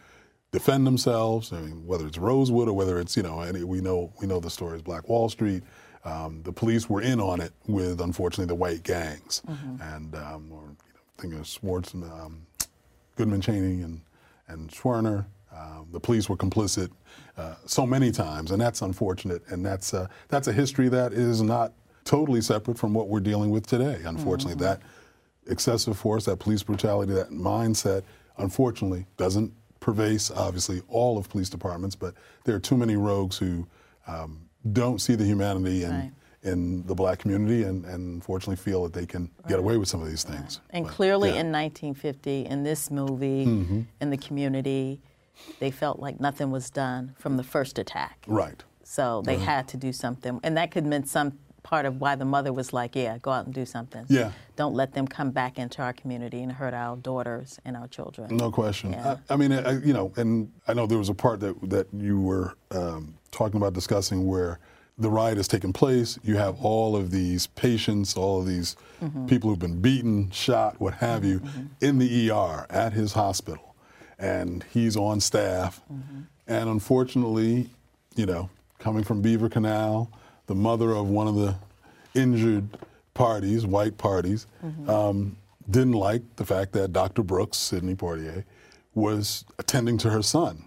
defend 0.51 0.85
themselves. 0.85 1.53
I 1.53 1.61
mean, 1.61 1.85
whether 1.85 2.05
it's 2.05 2.17
Rosewood 2.17 2.67
or 2.67 2.73
whether 2.73 2.99
it's 2.99 3.15
you 3.15 3.23
know, 3.23 3.41
any, 3.41 3.63
we 3.63 3.81
know 3.81 4.11
we 4.19 4.27
know 4.27 4.39
the 4.39 4.49
stories 4.49 4.81
Black 4.81 5.07
Wall 5.07 5.29
Street. 5.29 5.63
Um, 6.05 6.41
the 6.43 6.51
police 6.51 6.89
were 6.89 7.01
in 7.01 7.21
on 7.21 7.39
it 7.39 7.53
with, 7.65 8.01
unfortunately, 8.01 8.47
the 8.47 8.55
white 8.55 8.83
gangs, 8.83 9.41
and 9.81 10.13
um, 10.15 10.51
or, 10.51 10.63
you 10.63 10.93
know, 10.93 11.01
think 11.17 11.33
of 11.35 11.47
Swartz 11.47 11.93
and 11.93 12.03
um, 12.03 12.45
Goodman 13.15 13.39
Chaney 13.39 13.81
and 13.81 14.01
and 14.49 14.69
Schwerner. 14.69 15.25
Um, 15.63 15.87
the 15.91 15.99
police 15.99 16.27
were 16.29 16.35
complicit 16.37 16.89
uh, 17.37 17.55
so 17.65 17.85
many 17.85 18.11
times, 18.11 18.51
and 18.51 18.59
that's 18.61 18.81
unfortunate. 18.81 19.41
And 19.47 19.65
that's 19.65 19.93
uh, 19.93 20.07
that's 20.27 20.47
a 20.47 20.53
history 20.53 20.89
that 20.89 21.13
is 21.13 21.41
not 21.41 21.73
totally 22.03 22.41
separate 22.41 22.77
from 22.77 22.93
what 22.93 23.07
we're 23.07 23.21
dealing 23.31 23.49
with 23.49 23.65
today. 23.65 23.97
Unfortunately, 24.05 24.59
that 24.67 24.81
excessive 25.47 25.97
force, 25.97 26.25
that 26.25 26.37
police 26.39 26.63
brutality, 26.63 27.13
that 27.13 27.29
mindset, 27.31 28.03
unfortunately, 28.37 29.05
doesn't 29.17 29.51
pervade 29.79 30.21
obviously 30.35 30.81
all 30.87 31.17
of 31.17 31.29
police 31.29 31.49
departments. 31.49 31.95
But 31.95 32.13
there 32.45 32.55
are 32.55 32.59
too 32.59 32.77
many 32.77 32.95
rogues 32.95 33.37
who 33.37 33.67
um, 34.07 34.49
don't 34.71 34.99
see 34.99 35.15
the 35.15 35.25
humanity 35.25 35.83
in 35.83 35.91
Right. 35.91 36.11
in 36.43 36.85
the 36.87 36.95
black 36.95 37.19
community, 37.19 37.63
and, 37.63 37.85
and 37.85 38.15
unfortunately 38.15 38.57
feel 38.57 38.83
that 38.83 38.91
they 38.93 39.05
can 39.05 39.29
get 39.47 39.59
away 39.59 39.77
with 39.77 39.87
some 39.87 40.01
of 40.01 40.09
these 40.09 40.23
things. 40.23 40.59
And 40.71 40.85
But, 40.85 40.93
clearly 40.93 41.29
yeah. 41.29 41.39
in 41.41 41.51
1950, 41.53 42.45
in 42.47 42.63
this 42.63 42.91
movie, 42.91 43.45
Mm-hmm. 43.45 43.81
in 44.01 44.09
the 44.09 44.17
community, 44.17 44.99
they 45.59 45.71
felt 45.71 45.99
like 45.99 46.19
nothing 46.19 46.51
was 46.51 46.69
done 46.69 47.15
from 47.19 47.37
the 47.37 47.43
first 47.43 47.79
attack. 47.79 48.23
right. 48.27 48.63
So 48.85 49.23
they 49.25 49.37
had 49.37 49.67
to 49.69 49.77
do 49.77 49.91
something. 49.93 50.39
And 50.43 50.55
that 50.57 50.69
could 50.69 50.85
mean 50.85 51.05
some 51.05 51.39
part 51.63 51.85
of 51.85 51.99
why 52.01 52.15
the 52.15 52.25
mother 52.25 52.51
was 52.53 52.73
like, 52.73 52.95
yeah, 52.95 53.17
go 53.17 53.31
out 53.31 53.45
and 53.45 53.53
do 53.53 53.65
something. 53.65 54.05
Yeah. 54.09 54.33
Don't 54.57 54.75
let 54.75 54.93
them 54.93 55.07
come 55.07 55.31
back 55.31 55.57
into 55.57 55.81
our 55.81 55.93
community 55.93 56.43
and 56.43 56.51
hurt 56.51 56.73
our 56.73 56.97
daughters 56.97 57.57
and 57.65 57.75
our 57.77 57.87
children. 57.87 58.35
No 58.35 58.51
question. 58.51 58.91
Yeah. 58.91 59.15
I, 59.29 59.33
I 59.33 59.37
mean, 59.37 59.51
I, 59.53 59.79
you 59.79 59.93
know, 59.93 60.11
and 60.17 60.51
I 60.67 60.73
know 60.73 60.85
there 60.85 60.97
was 60.99 61.09
a 61.09 61.13
part 61.15 61.39
that 61.39 61.55
that 61.69 61.87
you 61.93 62.19
were 62.19 62.53
um, 62.71 63.15
talking 63.31 63.55
about 63.57 63.73
discussing 63.73 64.27
where 64.27 64.59
the 64.99 65.09
riot 65.09 65.37
has 65.37 65.47
taken 65.47 65.73
place. 65.73 66.19
You 66.21 66.35
have 66.35 66.59
all 66.61 66.95
of 66.95 67.09
these 67.09 67.47
patients, 67.47 68.15
all 68.17 68.41
of 68.41 68.45
these 68.47 68.75
Mm-hmm. 69.01 69.25
people 69.25 69.49
who've 69.49 69.59
been 69.59 69.81
beaten, 69.81 70.31
shot, 70.31 70.79
what 70.79 70.93
have 70.93 71.25
you, 71.25 71.41
in 71.81 71.97
the 71.99 72.31
ER 72.31 72.65
at 72.69 72.93
his 72.93 73.11
hospital, 73.11 73.72
and 74.19 74.63
he's 74.71 74.95
on 74.95 75.19
staff. 75.19 75.81
Mm-hmm. 75.91 76.21
And 76.47 76.69
unfortunately, 76.69 77.69
you 78.15 78.25
know, 78.25 78.49
coming 78.79 79.03
from 79.03 79.21
Beaver 79.21 79.49
Canal, 79.49 80.11
the 80.47 80.55
mother 80.55 80.91
of 80.91 81.07
one 81.09 81.27
of 81.27 81.35
the 81.35 81.55
injured 82.13 82.67
parties, 83.13 83.65
white 83.65 83.97
parties, 83.97 84.45
um, 84.89 85.37
didn't 85.69 85.93
like 85.93 86.21
the 86.35 86.45
fact 86.45 86.73
that 86.73 86.91
Dr. 86.91 87.23
Brooks, 87.23 87.57
Sidney 87.57 87.95
Poitier, 87.95 88.43
was 88.95 89.45
attending 89.57 89.97
to 89.99 90.09
her 90.09 90.21
son 90.21 90.65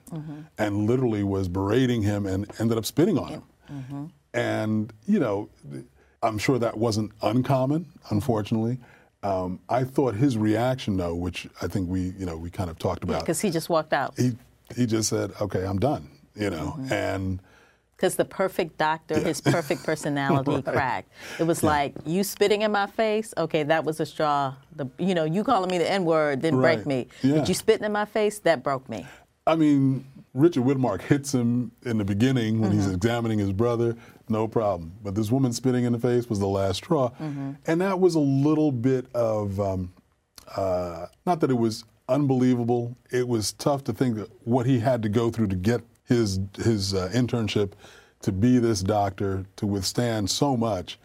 and 0.59 0.87
literally 0.87 1.22
was 1.22 1.46
berating 1.48 2.02
him 2.02 2.26
and 2.26 2.50
ended 2.59 2.78
up 2.78 2.85
spitting 2.87 3.18
on 3.18 3.28
him. 3.28 3.42
And, 4.35 4.92
you 5.06 5.20
know, 5.20 5.48
I'm 6.22 6.38
sure 6.38 6.59
that 6.59 6.76
wasn't 6.76 7.12
uncommon, 7.22 7.87
unfortunately. 8.11 8.78
Um, 9.22 9.61
I 9.68 9.85
thought 9.85 10.14
his 10.14 10.37
reaction, 10.38 10.96
though, 10.96 11.14
which 11.14 11.48
I 11.62 11.66
think 11.66 11.88
we, 11.88 12.12
you 12.18 12.26
know, 12.26 12.37
we 12.37 12.50
kind 12.50 12.70
of 12.70 12.79
talked 12.79 13.02
about, 13.02 13.20
Because 13.20 13.40
he 13.40 13.50
just 13.50 13.68
walked 13.68 13.92
out. 13.92 14.14
he, 14.18 14.33
he 14.76 14.87
just 14.87 15.09
said, 15.09 15.33
okay, 15.40 15.64
I'm 15.64 15.79
done, 15.79 16.09
you 16.35 16.50
know, 16.50 16.76
Mm-hmm. 16.79 16.92
and 16.92 17.40
Because 17.96 18.16
the 18.16 18.24
perfect 18.26 18.76
doctor, 18.79 19.18
his 19.18 19.40
perfect 19.40 19.83
personality 19.85 20.61
cracked. 20.70 21.11
It 21.40 21.44
was 21.44 21.62
like 21.62 21.94
you 22.05 22.22
spitting 22.24 22.62
in 22.62 22.70
my 22.72 22.87
face. 22.87 23.33
Okay, 23.37 23.62
that 23.64 23.85
was 23.85 24.00
a 24.00 24.07
straw. 24.07 24.55
The 24.76 24.87
you 24.98 25.14
know 25.14 25.24
you 25.24 25.42
calling 25.42 25.70
me 25.70 25.79
the 25.79 25.90
N 25.90 26.05
word 26.05 26.42
didn't 26.42 26.61
break 26.61 26.85
me. 26.85 27.09
Yeah. 27.22 27.38
But 27.38 27.48
you 27.48 27.55
spitting 27.55 27.87
in 27.87 27.92
my 27.92 28.05
face 28.05 28.38
that 28.40 28.62
broke 28.62 28.87
me. 28.90 29.07
I 29.46 29.57
mean, 29.57 30.05
Richard 30.37 30.64
Widmark 30.64 31.01
hits 31.01 31.33
him 31.35 31.72
in 31.85 31.96
the 31.96 32.05
beginning 32.05 32.61
when 32.61 32.70
Mm-hmm. 32.70 32.81
he's 32.81 32.90
examining 32.90 33.38
his 33.38 33.53
brother, 33.53 33.96
no 34.29 34.46
problem. 34.46 34.92
But 35.03 35.14
this 35.14 35.31
woman 35.31 35.53
spitting 35.53 35.85
in 35.85 35.92
the 35.92 35.99
face 35.99 36.29
was 36.29 36.38
the 36.38 36.46
last 36.46 36.77
straw. 36.77 37.11
Mm-hmm. 37.11 37.53
And 37.66 37.81
that 37.81 37.99
was 37.99 38.14
a 38.16 38.20
little 38.20 38.70
bit 38.70 39.07
of, 39.14 39.59
um, 39.59 39.92
uh, 40.55 41.07
not 41.25 41.40
that 41.40 41.51
it 41.51 41.55
was 41.55 41.85
unbelievable, 42.09 42.96
it 43.11 43.27
was 43.27 43.53
tough 43.53 43.83
to 43.85 43.92
think 43.92 44.16
that 44.16 44.31
what 44.44 44.66
he 44.66 44.79
had 44.79 45.03
to 45.05 45.09
go 45.09 45.31
through 45.31 45.49
to 45.49 45.57
get 45.57 45.81
his, 46.05 46.38
his 46.57 46.92
uh, 46.92 47.11
internship, 47.14 47.72
to 48.22 48.33
be 48.33 48.59
this 48.59 48.83
doctor, 48.83 49.46
to 49.57 49.66
withstand 49.66 50.29
so 50.31 50.57
much, 50.57 50.99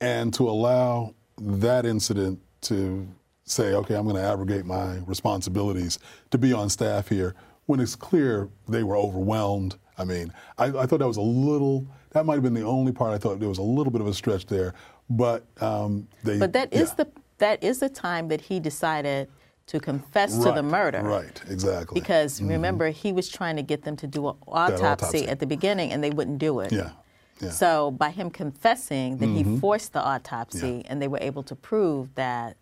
and 0.00 0.32
to 0.34 0.48
allow 0.48 1.14
that 1.36 1.84
incident 1.84 2.40
to 2.62 3.06
say, 3.44 3.74
okay, 3.74 3.94
I'm 3.94 4.04
going 4.04 4.16
to 4.16 4.22
abrogate 4.22 4.64
my 4.64 4.98
responsibilities 5.06 5.98
to 6.30 6.38
be 6.38 6.52
on 6.52 6.68
staff 6.70 7.08
here 7.08 7.34
when 7.68 7.80
it's 7.80 7.94
clear 7.94 8.48
they 8.66 8.82
were 8.82 8.96
overwhelmed. 8.96 9.76
I 9.98 10.04
mean, 10.04 10.32
I, 10.56 10.66
I 10.66 10.86
thought 10.86 11.00
that 11.00 11.06
was 11.06 11.18
a 11.18 11.20
little, 11.20 11.86
that 12.10 12.24
might 12.24 12.34
have 12.34 12.42
been 12.42 12.54
the 12.54 12.62
only 12.62 12.92
part 12.92 13.12
I 13.12 13.18
thought 13.18 13.40
there 13.40 13.48
was 13.48 13.58
a 13.58 13.62
little 13.62 13.92
bit 13.92 14.00
of 14.00 14.06
a 14.06 14.14
stretch 14.14 14.46
there. 14.46 14.72
But 15.10 15.44
um, 15.60 16.08
they. 16.24 16.38
But 16.38 16.54
that 16.54 16.72
is 16.72 16.88
yeah. 16.90 17.04
the 17.04 17.08
that 17.38 17.62
is 17.62 17.78
the 17.78 17.88
time 17.88 18.28
that 18.28 18.40
he 18.40 18.58
decided 18.58 19.28
to 19.66 19.78
confess 19.78 20.36
to 20.38 20.50
the 20.50 20.62
murder. 20.62 21.02
Right, 21.02 21.40
exactly. 21.48 22.00
Because 22.00 22.42
remember, 22.42 22.88
he 22.88 23.12
was 23.12 23.28
trying 23.28 23.56
to 23.56 23.62
get 23.62 23.82
them 23.82 23.96
to 23.96 24.06
do 24.06 24.28
an 24.28 24.36
autopsy, 24.46 24.84
autopsy. 24.84 25.28
at 25.28 25.40
the 25.40 25.46
beginning, 25.46 25.92
and 25.92 26.02
they 26.02 26.10
wouldn't 26.10 26.38
do 26.38 26.60
it. 26.60 26.72
Yeah, 26.72 26.78
yeah. 26.78 26.90
Mm-hmm. 27.38 27.50
So 27.50 27.90
by 27.92 28.10
him 28.10 28.30
confessing, 28.30 29.18
then 29.18 29.34
he 29.34 29.58
forced 29.60 29.92
the 29.92 30.02
autopsy, 30.02 30.84
and 30.88 31.00
they 31.02 31.08
were 31.08 31.20
able 31.20 31.42
to 31.44 31.54
prove 31.54 32.14
that 32.14 32.56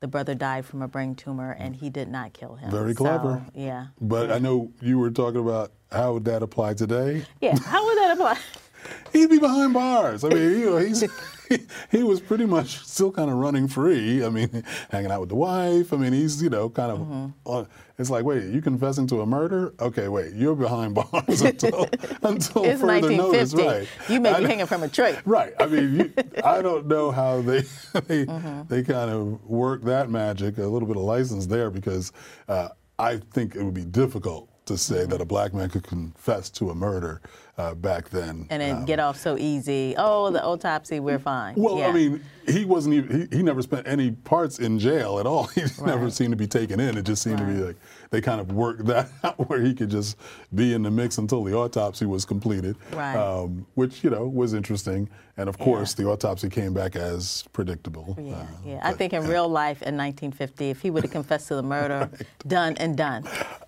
the 0.00 0.08
brother 0.08 0.34
died 0.34 0.64
from 0.64 0.82
a 0.82 0.88
brain 0.88 1.14
tumor, 1.14 1.52
and 1.58 1.74
he 1.76 1.90
did 1.90 2.08
not 2.08 2.32
kill 2.32 2.54
him. 2.56 2.70
Very 2.70 2.92
So, 2.92 2.98
clever. 3.04 3.44
yeah. 3.54 3.88
But 4.00 4.30
I 4.30 4.38
know 4.38 4.70
you 4.80 4.98
were 4.98 5.10
talking 5.10 5.40
about 5.40 5.72
how 5.90 6.14
would 6.14 6.24
that 6.26 6.42
apply 6.42 6.74
today? 6.74 7.24
Yeah. 7.40 7.58
How 7.58 7.84
would 7.84 7.98
that 7.98 8.12
apply? 8.12 8.38
he'd 9.12 9.30
be 9.30 9.38
behind 9.38 9.74
bars. 9.74 10.22
I 10.24 10.28
mean, 10.28 10.38
you 10.60 10.66
know, 10.70 10.76
he's 10.78 11.02
he, 11.48 11.58
he 11.90 12.02
was 12.02 12.20
pretty 12.20 12.46
much 12.46 12.78
still 12.84 13.10
kind 13.12 13.30
of 13.30 13.36
running 13.36 13.68
free. 13.68 14.24
I 14.24 14.28
mean, 14.30 14.62
hanging 14.90 15.10
out 15.10 15.20
with 15.20 15.28
the 15.30 15.34
wife. 15.36 15.92
I 15.92 15.96
mean, 15.96 16.12
he's 16.12 16.42
you 16.42 16.50
know 16.50 16.68
kind 16.68 16.92
of. 16.92 17.32
Uh, 17.46 17.64
it's 17.98 18.10
like, 18.10 18.24
wait, 18.24 18.44
you 18.44 18.62
confessing 18.62 19.08
to 19.08 19.22
a 19.22 19.26
murder? 19.26 19.74
Okay, 19.80 20.06
wait, 20.06 20.32
you're 20.34 20.54
behind 20.54 20.94
bars 20.94 21.40
until 21.42 21.88
until 22.22 22.64
It's 22.64 22.80
further 22.80 23.08
1950. 23.10 23.16
notice, 23.16 23.54
right? 23.54 23.88
You 24.08 24.20
may 24.20 24.34
be 24.36 24.42
know- 24.42 24.48
hanging 24.48 24.66
from 24.66 24.82
a 24.84 24.88
tree. 24.88 25.14
Right. 25.24 25.52
I 25.58 25.66
mean, 25.66 25.96
you, 25.96 26.12
I 26.44 26.62
don't 26.62 26.86
know 26.86 27.10
how 27.10 27.40
they 27.42 27.62
they, 28.06 28.24
they 28.68 28.82
kind 28.84 29.10
of 29.10 29.44
work 29.44 29.82
that 29.84 30.10
magic. 30.10 30.58
A 30.58 30.62
little 30.62 30.86
bit 30.86 30.96
of 30.96 31.02
license 31.02 31.46
there 31.46 31.70
because 31.70 32.12
uh, 32.48 32.68
I 32.98 33.16
think 33.16 33.56
it 33.56 33.62
would 33.64 33.74
be 33.74 33.84
difficult 33.84 34.48
to 34.68 34.78
say 34.78 35.04
that 35.06 35.20
a 35.20 35.24
black 35.24 35.52
man 35.52 35.68
could 35.68 35.84
confess 35.84 36.48
to 36.50 36.70
a 36.70 36.74
murder 36.74 37.20
uh, 37.58 37.74
back 37.74 38.08
then. 38.10 38.46
And 38.50 38.62
then 38.62 38.76
Um, 38.76 38.84
get 38.84 39.00
off 39.00 39.18
so 39.18 39.36
easy. 39.36 39.94
Oh, 39.98 40.30
the 40.30 40.42
autopsy, 40.44 41.00
we're 41.00 41.18
fine. 41.18 41.54
well, 41.56 41.78
yeah. 41.78 41.88
I 41.88 41.92
mean, 41.92 42.22
he 42.46 42.64
wasn't 42.64 42.94
even, 42.94 43.28
he, 43.32 43.38
he 43.38 43.42
never 43.42 43.62
spent 43.62 43.86
any 43.88 44.12
parts 44.12 44.60
in 44.60 44.78
jail 44.78 45.18
at 45.18 45.26
all. 45.26 45.44
He 45.54 45.62
never 45.84 46.08
seemed 46.10 46.30
to 46.30 46.36
be 46.36 46.46
taken 46.46 46.78
in. 46.78 46.96
It 46.96 47.02
just 47.04 47.20
seemed 47.22 47.38
to 47.38 47.44
be 47.44 47.54
like 47.54 47.76
they 48.10 48.20
kind 48.20 48.40
of 48.40 48.52
worked 48.52 48.86
that 48.86 49.08
out 49.24 49.48
where 49.48 49.60
he 49.60 49.74
could 49.74 49.90
just 49.90 50.16
be 50.54 50.72
in 50.72 50.82
the 50.84 50.90
mix 50.90 51.18
until 51.18 51.42
the 51.42 51.54
autopsy 51.54 52.06
was 52.06 52.24
completed. 52.24 52.76
Right. 52.92 53.16
Um, 53.16 53.66
which, 53.74 54.04
you 54.04 54.10
know, 54.10 54.26
was 54.28 54.54
interesting. 54.54 55.08
And 55.36 55.48
of 55.48 55.58
course, 55.58 55.94
the 55.94 56.04
autopsy 56.06 56.48
came 56.48 56.72
back 56.74 56.94
as 56.96 57.44
predictable. 57.52 58.16
Yeah, 58.20 58.34
Uh, 58.34 58.46
yeah. 58.64 58.80
I 58.82 58.92
think 58.92 59.12
in 59.12 59.24
uh, 59.24 59.28
real 59.28 59.48
life 59.48 59.82
in 59.82 59.96
1950, 59.96 60.70
if 60.70 60.80
he 60.80 60.90
would 60.90 61.02
have 61.04 61.12
confessed 61.12 61.48
to 61.48 61.56
the 61.56 61.62
murder, 61.62 62.08
done 62.46 62.76
and 62.78 62.96
done. 62.96 63.24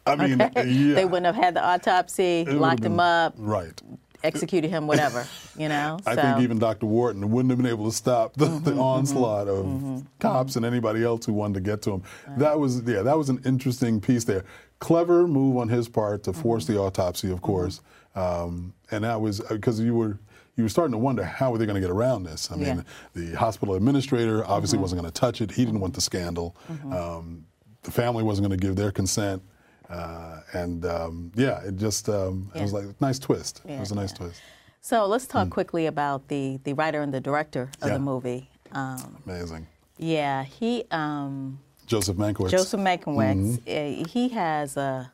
I 0.07 0.17
mean, 0.17 0.39
yeah. 0.39 0.95
They 0.95 1.05
wouldn't 1.05 1.27
have 1.27 1.35
had 1.37 1.55
the 1.55 1.65
autopsy, 1.65 2.41
It 2.41 2.53
locked 2.55 2.85
him 2.85 2.99
up, 3.01 3.35
Right. 3.37 3.81
executed 4.23 4.69
him, 4.71 4.87
whatever. 4.87 5.27
You 5.57 5.69
know. 5.69 5.99
I 6.07 6.15
so, 6.15 6.23
think 6.23 6.41
even 6.41 6.59
Dr. 6.59 6.87
Wharton 6.87 7.31
wouldn't 7.31 7.51
have 7.51 7.59
been 7.59 7.67
able 7.71 7.89
to 7.91 7.97
stop 7.97 8.35
the, 8.35 8.47
Mm-hmm, 8.47 8.65
the 8.65 8.75
onslaught 8.77 9.49
of 9.49 10.05
cops 10.19 10.57
and 10.57 10.65
anybody 10.65 11.05
else 11.05 11.27
who 11.27 11.33
wanted 11.33 11.55
to 11.55 11.61
get 11.61 11.83
to 11.83 11.93
him. 11.93 12.03
That 12.39 12.59
was 12.59 12.83
yeah, 12.83 13.03
that 13.03 13.17
was 13.17 13.29
an 13.29 13.41
interesting 13.45 14.01
piece 14.01 14.25
there. 14.25 14.45
Clever 14.79 15.27
move 15.29 15.57
on 15.59 15.69
his 15.69 15.89
part 15.89 16.23
to 16.25 16.33
force 16.33 16.65
Mm-hmm. 16.65 16.75
the 16.75 16.81
autopsy, 16.81 17.31
of 17.31 17.43
course, 17.43 17.81
um, 18.15 18.73
and 18.91 19.05
that 19.05 19.21
was 19.21 19.41
because 19.41 19.79
you 19.81 19.95
were. 19.95 20.19
You 20.57 20.65
were 20.65 20.69
starting 20.69 20.93
to 20.93 20.99
wonder 20.99 21.25
how 21.25 21.53
were 21.53 21.59
they 21.59 21.65
going 21.65 21.77
to 21.77 21.81
get 21.81 21.91
around 21.91 22.25
this. 22.25 22.51
I 22.53 22.57
mean, 22.57 22.67
Yeah. 22.67 22.83
the 23.15 23.33
hospital 23.39 23.77
administrator 23.77 24.45
obviously 24.45 24.77
Mm-hmm. 24.77 24.83
wasn't 24.83 25.01
going 25.01 25.11
to 25.13 25.19
touch 25.19 25.41
it. 25.41 25.53
He 25.53 25.65
didn't 25.65 25.81
want 25.81 25.95
the 25.95 26.03
scandal. 26.03 26.55
Um, 26.91 27.47
the 27.83 27.91
family 27.91 28.23
wasn't 28.23 28.49
going 28.49 28.59
to 28.61 28.67
give 28.67 28.77
their 28.77 28.91
consent. 28.91 29.43
Uh, 29.91 30.41
and 30.53 30.85
um, 30.85 31.33
yeah, 31.35 31.61
it 31.65 31.77
just 31.77 32.09
um, 32.09 32.51
it 32.55 32.63
was 32.63 32.73
like 32.73 32.85
a 32.85 32.95
nice 33.01 33.19
twist. 33.19 33.61
Yeah, 33.67 33.77
it 33.77 33.81
was 33.81 33.91
a 33.91 33.95
nice 33.97 34.13
yeah. 34.13 34.17
twist. 34.19 34.41
So 34.81 35.07
let's 35.07 35.27
talk 35.27 35.51
quickly 35.51 35.87
about 35.87 36.29
the 36.29 36.59
the 36.65 36.73
writer 36.75 37.03
and 37.03 37.13
the 37.13 37.21
director 37.21 37.71
of 37.83 37.89
Yeah. 37.89 37.95
the 37.95 38.01
movie. 38.01 38.49
Um, 38.73 39.17
Amazing. 39.27 39.67
yeah, 39.99 40.45
he 40.45 40.85
um, 40.93 41.59
Joseph 41.87 42.17
Mankiewicz. 42.17 42.51
Joseph 42.51 42.81
Mankiewicz. 42.81 43.59
Mm-hmm. 43.59 44.03
uh, 44.05 44.09
he 44.09 44.29
has 44.29 44.77
a, 44.77 45.13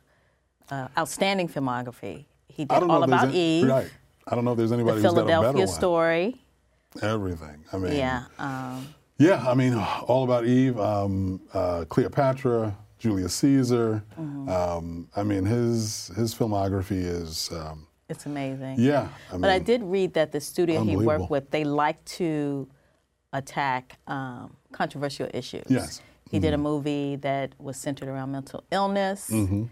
a 0.71 0.91
outstanding 0.99 1.49
filmography. 1.49 2.27
He 2.49 2.65
did 2.65 2.73
I 2.73 2.79
don't 2.81 2.89
know 2.89 2.95
all 2.95 3.03
about 3.03 3.29
any- 3.29 3.61
Eve, 3.63 3.69
Right. 3.69 3.91
I 4.29 4.35
don't 4.35 4.45
know 4.45 4.53
if 4.53 4.59
there's 4.59 4.73
anybody 4.73 5.01
who's 5.01 5.05
got 5.05 5.13
a 5.13 5.15
better 5.25 5.29
Philadelphia 5.29 5.67
one. 5.67 5.75
Story. 5.75 6.41
Everything. 7.03 7.65
I 7.73 7.79
mean. 7.79 7.93
Yeah. 7.97 8.25
Um, 8.39 8.89
Yeah. 9.19 9.43
I 9.49 9.55
mean, 9.55 9.75
all 9.75 10.25
about 10.25 10.45
Eve, 10.47 10.79
um, 10.79 11.41
uh, 11.55 11.85
Cleopatra, 11.89 12.77
Julius 13.07 13.35
Caesar. 13.37 14.03
Mm-hmm. 14.21 14.49
Um, 14.49 15.09
I 15.15 15.23
mean, 15.23 15.45
his 15.45 16.09
his 16.17 16.35
filmography 16.35 17.03
is. 17.21 17.51
Um, 17.53 17.87
it's 18.09 18.25
amazing. 18.27 18.77
yeah. 18.79 19.09
I 19.31 19.33
mean, 19.33 19.41
But 19.43 19.51
I 19.51 19.59
did 19.59 19.83
read 19.83 20.15
that 20.15 20.31
the 20.31 20.41
studio 20.41 20.83
he 20.85 20.97
worked 20.97 21.29
with, 21.31 21.51
they 21.51 21.65
like 21.65 22.05
to 22.19 22.69
attack 23.33 23.99
um, 24.07 24.57
controversial 24.73 25.29
issues. 25.35 25.65
Yes. 25.69 25.99
Mm-hmm. 25.99 26.31
He 26.31 26.39
did 26.39 26.55
a 26.55 26.59
movie 26.59 27.17
that 27.17 27.55
was 27.59 27.77
centered 27.77 28.09
around 28.09 28.31
mental 28.33 28.63
illness. 28.71 29.29
Mm-hmm. 29.31 29.65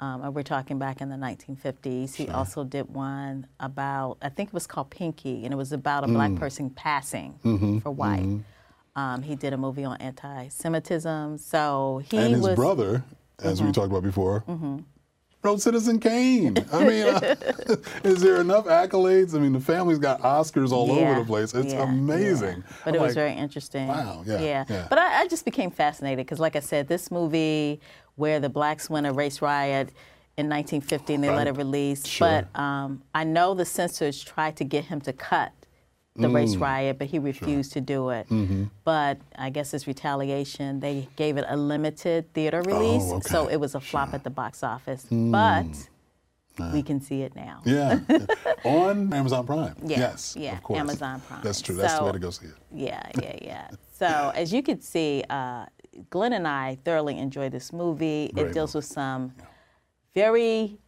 Um, 0.00 0.22
and 0.22 0.34
we're 0.34 0.42
talking 0.42 0.78
back 0.78 1.00
in 1.00 1.08
the 1.08 1.16
1950s. 1.16 2.14
He 2.14 2.28
also 2.28 2.62
did 2.64 2.92
one 2.94 3.46
about, 3.58 4.18
I 4.22 4.28
think 4.28 4.48
it 4.50 4.54
was 4.54 4.66
called 4.66 4.90
Pinky, 4.90 5.44
and 5.44 5.52
it 5.52 5.56
was 5.56 5.72
about 5.72 6.04
a 6.04 6.06
Mm. 6.08 6.14
black 6.14 6.34
person 6.36 6.70
passing 6.70 7.38
Mm-hmm. 7.44 7.78
for 7.78 7.90
white. 7.90 8.40
Um, 8.96 9.22
he 9.22 9.34
did 9.34 9.52
a 9.52 9.56
movie 9.56 9.84
on 9.84 9.96
anti-Semitism. 9.98 11.38
So 11.38 12.02
he 12.08 12.16
and 12.16 12.34
his 12.34 12.40
was 12.40 12.48
Mm-hmm. 12.50 12.60
brother, 12.60 13.04
as 13.42 13.62
we 13.62 13.72
talked 13.72 13.90
about 13.90 14.02
before, 14.02 14.44
wrote 15.42 15.60
Citizen 15.60 15.98
Kane. 15.98 16.56
I 16.72 16.84
mean, 16.84 17.06
uh, 17.06 17.34
is 18.04 18.20
there 18.22 18.40
enough 18.40 18.66
accolades? 18.66 19.34
I 19.34 19.38
mean, 19.40 19.52
the 19.52 19.60
family's 19.60 19.98
got 19.98 20.20
Oscars 20.22 20.70
all 20.72 20.90
over 20.90 21.20
the 21.20 21.26
place. 21.26 21.52
It's 21.54 21.72
yeah, 21.74 21.82
amazing. 21.82 22.58
yeah. 22.66 22.76
But 22.84 22.90
I'm 22.90 22.94
it 22.94 23.00
was 23.00 23.08
like, 23.10 23.14
very 23.14 23.32
interesting. 23.34 23.88
wow, 23.88 24.22
yeah, 24.24 24.64
yeah. 24.68 24.86
But 24.88 24.98
I, 24.98 25.22
I 25.22 25.26
just 25.28 25.44
became 25.44 25.70
fascinated 25.70 26.24
because, 26.24 26.38
like 26.40 26.56
I 26.56 26.60
said, 26.60 26.88
this 26.88 27.10
movie 27.10 27.80
where 28.16 28.38
the 28.40 28.48
blacks 28.48 28.88
win 28.88 29.04
a 29.06 29.12
race 29.12 29.42
riot 29.42 29.90
in 30.36 30.48
1950 30.48 31.14
and 31.14 31.24
they 31.24 31.30
let 31.30 31.46
it 31.46 31.56
release. 31.56 32.06
Sure. 32.06 32.46
But 32.54 32.58
um, 32.60 33.02
I 33.14 33.24
know 33.24 33.54
the 33.54 33.64
censors 33.64 34.22
tried 34.22 34.56
to 34.56 34.64
get 34.64 34.84
him 34.84 35.00
to 35.02 35.12
cut 35.12 35.52
the 36.16 36.28
Mm. 36.28 36.34
race 36.34 36.56
riot, 36.56 36.98
but 36.98 37.08
he 37.08 37.18
refused 37.18 37.72
to 37.72 37.80
do 37.80 38.10
it. 38.10 38.28
Mm-hmm. 38.28 38.64
But 38.84 39.18
I 39.36 39.50
guess 39.50 39.74
as 39.74 39.86
retaliation, 39.88 40.78
they 40.80 41.08
gave 41.16 41.36
it 41.36 41.44
a 41.48 41.56
limited 41.56 42.32
theater 42.32 42.62
release, 42.62 43.02
Oh, 43.06 43.16
okay. 43.16 43.28
so 43.28 43.48
it 43.48 43.56
was 43.56 43.74
a 43.74 43.80
flop 43.80 44.14
at 44.14 44.22
the 44.22 44.30
box 44.30 44.62
office. 44.62 45.06
But 45.10 45.66
we 46.72 46.84
can 46.84 47.00
see 47.00 47.22
it 47.22 47.34
now. 47.34 47.62
Yeah, 47.64 47.98
on 48.64 49.12
Amazon 49.12 49.44
Prime. 49.44 49.74
Yeah, 49.84 49.98
yes, 49.98 50.36
yeah, 50.38 50.52
of 50.56 50.62
course. 50.62 50.78
Amazon 50.78 51.20
Prime. 51.26 51.40
That's 51.42 51.60
true. 51.60 51.74
That's 51.74 51.98
the 51.98 52.04
way 52.04 52.12
to 52.12 52.18
go 52.20 52.30
see 52.30 52.46
it. 52.46 52.54
Yeah, 52.72 53.02
yeah, 53.20 53.36
yeah. 53.42 53.68
So 53.98 54.30
as 54.36 54.52
you 54.52 54.62
can 54.62 54.80
see, 54.80 55.24
uh, 55.28 55.66
Glenn 56.10 56.32
and 56.32 56.46
I 56.46 56.78
thoroughly 56.84 57.18
enjoyed 57.18 57.50
this 57.50 57.72
movie. 57.72 58.30
It 58.36 58.52
deals 58.52 58.72
with 58.76 58.84
some 58.84 59.32
very 60.14 60.78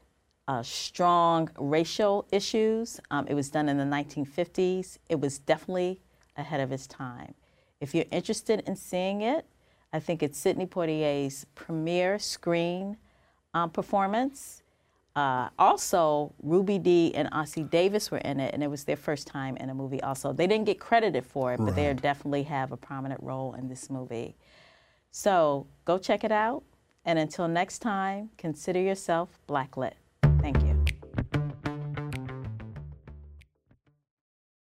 uh, 0.49 0.63
strong 0.63 1.51
racial 1.59 2.27
issues. 2.31 3.01
Um, 3.11 3.27
it 3.29 3.35
was 3.35 3.51
done 3.51 3.69
in 3.69 3.79
the 3.79 3.85
1950s. 3.85 4.99
It 5.09 5.21
was 5.21 5.39
definitely 5.39 6.01
ahead 6.37 6.61
of 6.61 6.73
its 6.73 6.87
time. 6.87 7.35
If 7.81 7.95
you're 7.95 8.05
interested 8.11 8.63
in 8.67 8.77
seeing 8.77 9.23
it, 9.23 9.45
I 9.93 10.01
think 10.01 10.23
it's 10.23 10.39
Sidney 10.39 10.67
Poitier's 10.67 11.47
premiere 11.55 12.19
screen 12.19 12.97
um, 13.55 13.71
performance. 13.71 14.63
Uh, 15.15 15.49
also, 15.59 16.35
Ruby 16.43 16.79
Dee 16.79 17.15
and 17.15 17.31
Ossie 17.31 17.69
Davis 17.69 18.11
were 18.11 18.19
in 18.19 18.39
it, 18.39 18.53
and 18.53 18.63
it 18.63 18.69
was 18.69 18.85
their 18.85 18.97
first 18.97 19.27
time 19.27 19.57
in 19.57 19.71
a 19.71 19.75
movie. 19.75 20.03
Also, 20.03 20.33
they 20.33 20.47
didn't 20.47 20.67
get 20.67 20.79
credited 20.79 21.25
for 21.25 21.55
it, 21.55 21.61
but 21.61 21.75
they 21.75 21.93
definitely 21.95 22.43
have 22.43 22.71
a 22.71 22.77
prominent 22.77 23.23
role 23.23 23.55
in 23.55 23.67
this 23.69 23.89
movie. 23.89 24.37
So 25.11 25.67
go 25.87 25.97
check 25.97 26.23
it 26.23 26.33
out, 26.33 26.63
and 27.07 27.19
until 27.19 27.49
next 27.49 27.79
time, 27.79 28.29
consider 28.37 28.81
yourself 28.81 29.39
blacklit. 29.49 29.95
Thank 30.47 30.63
you. 30.63 30.76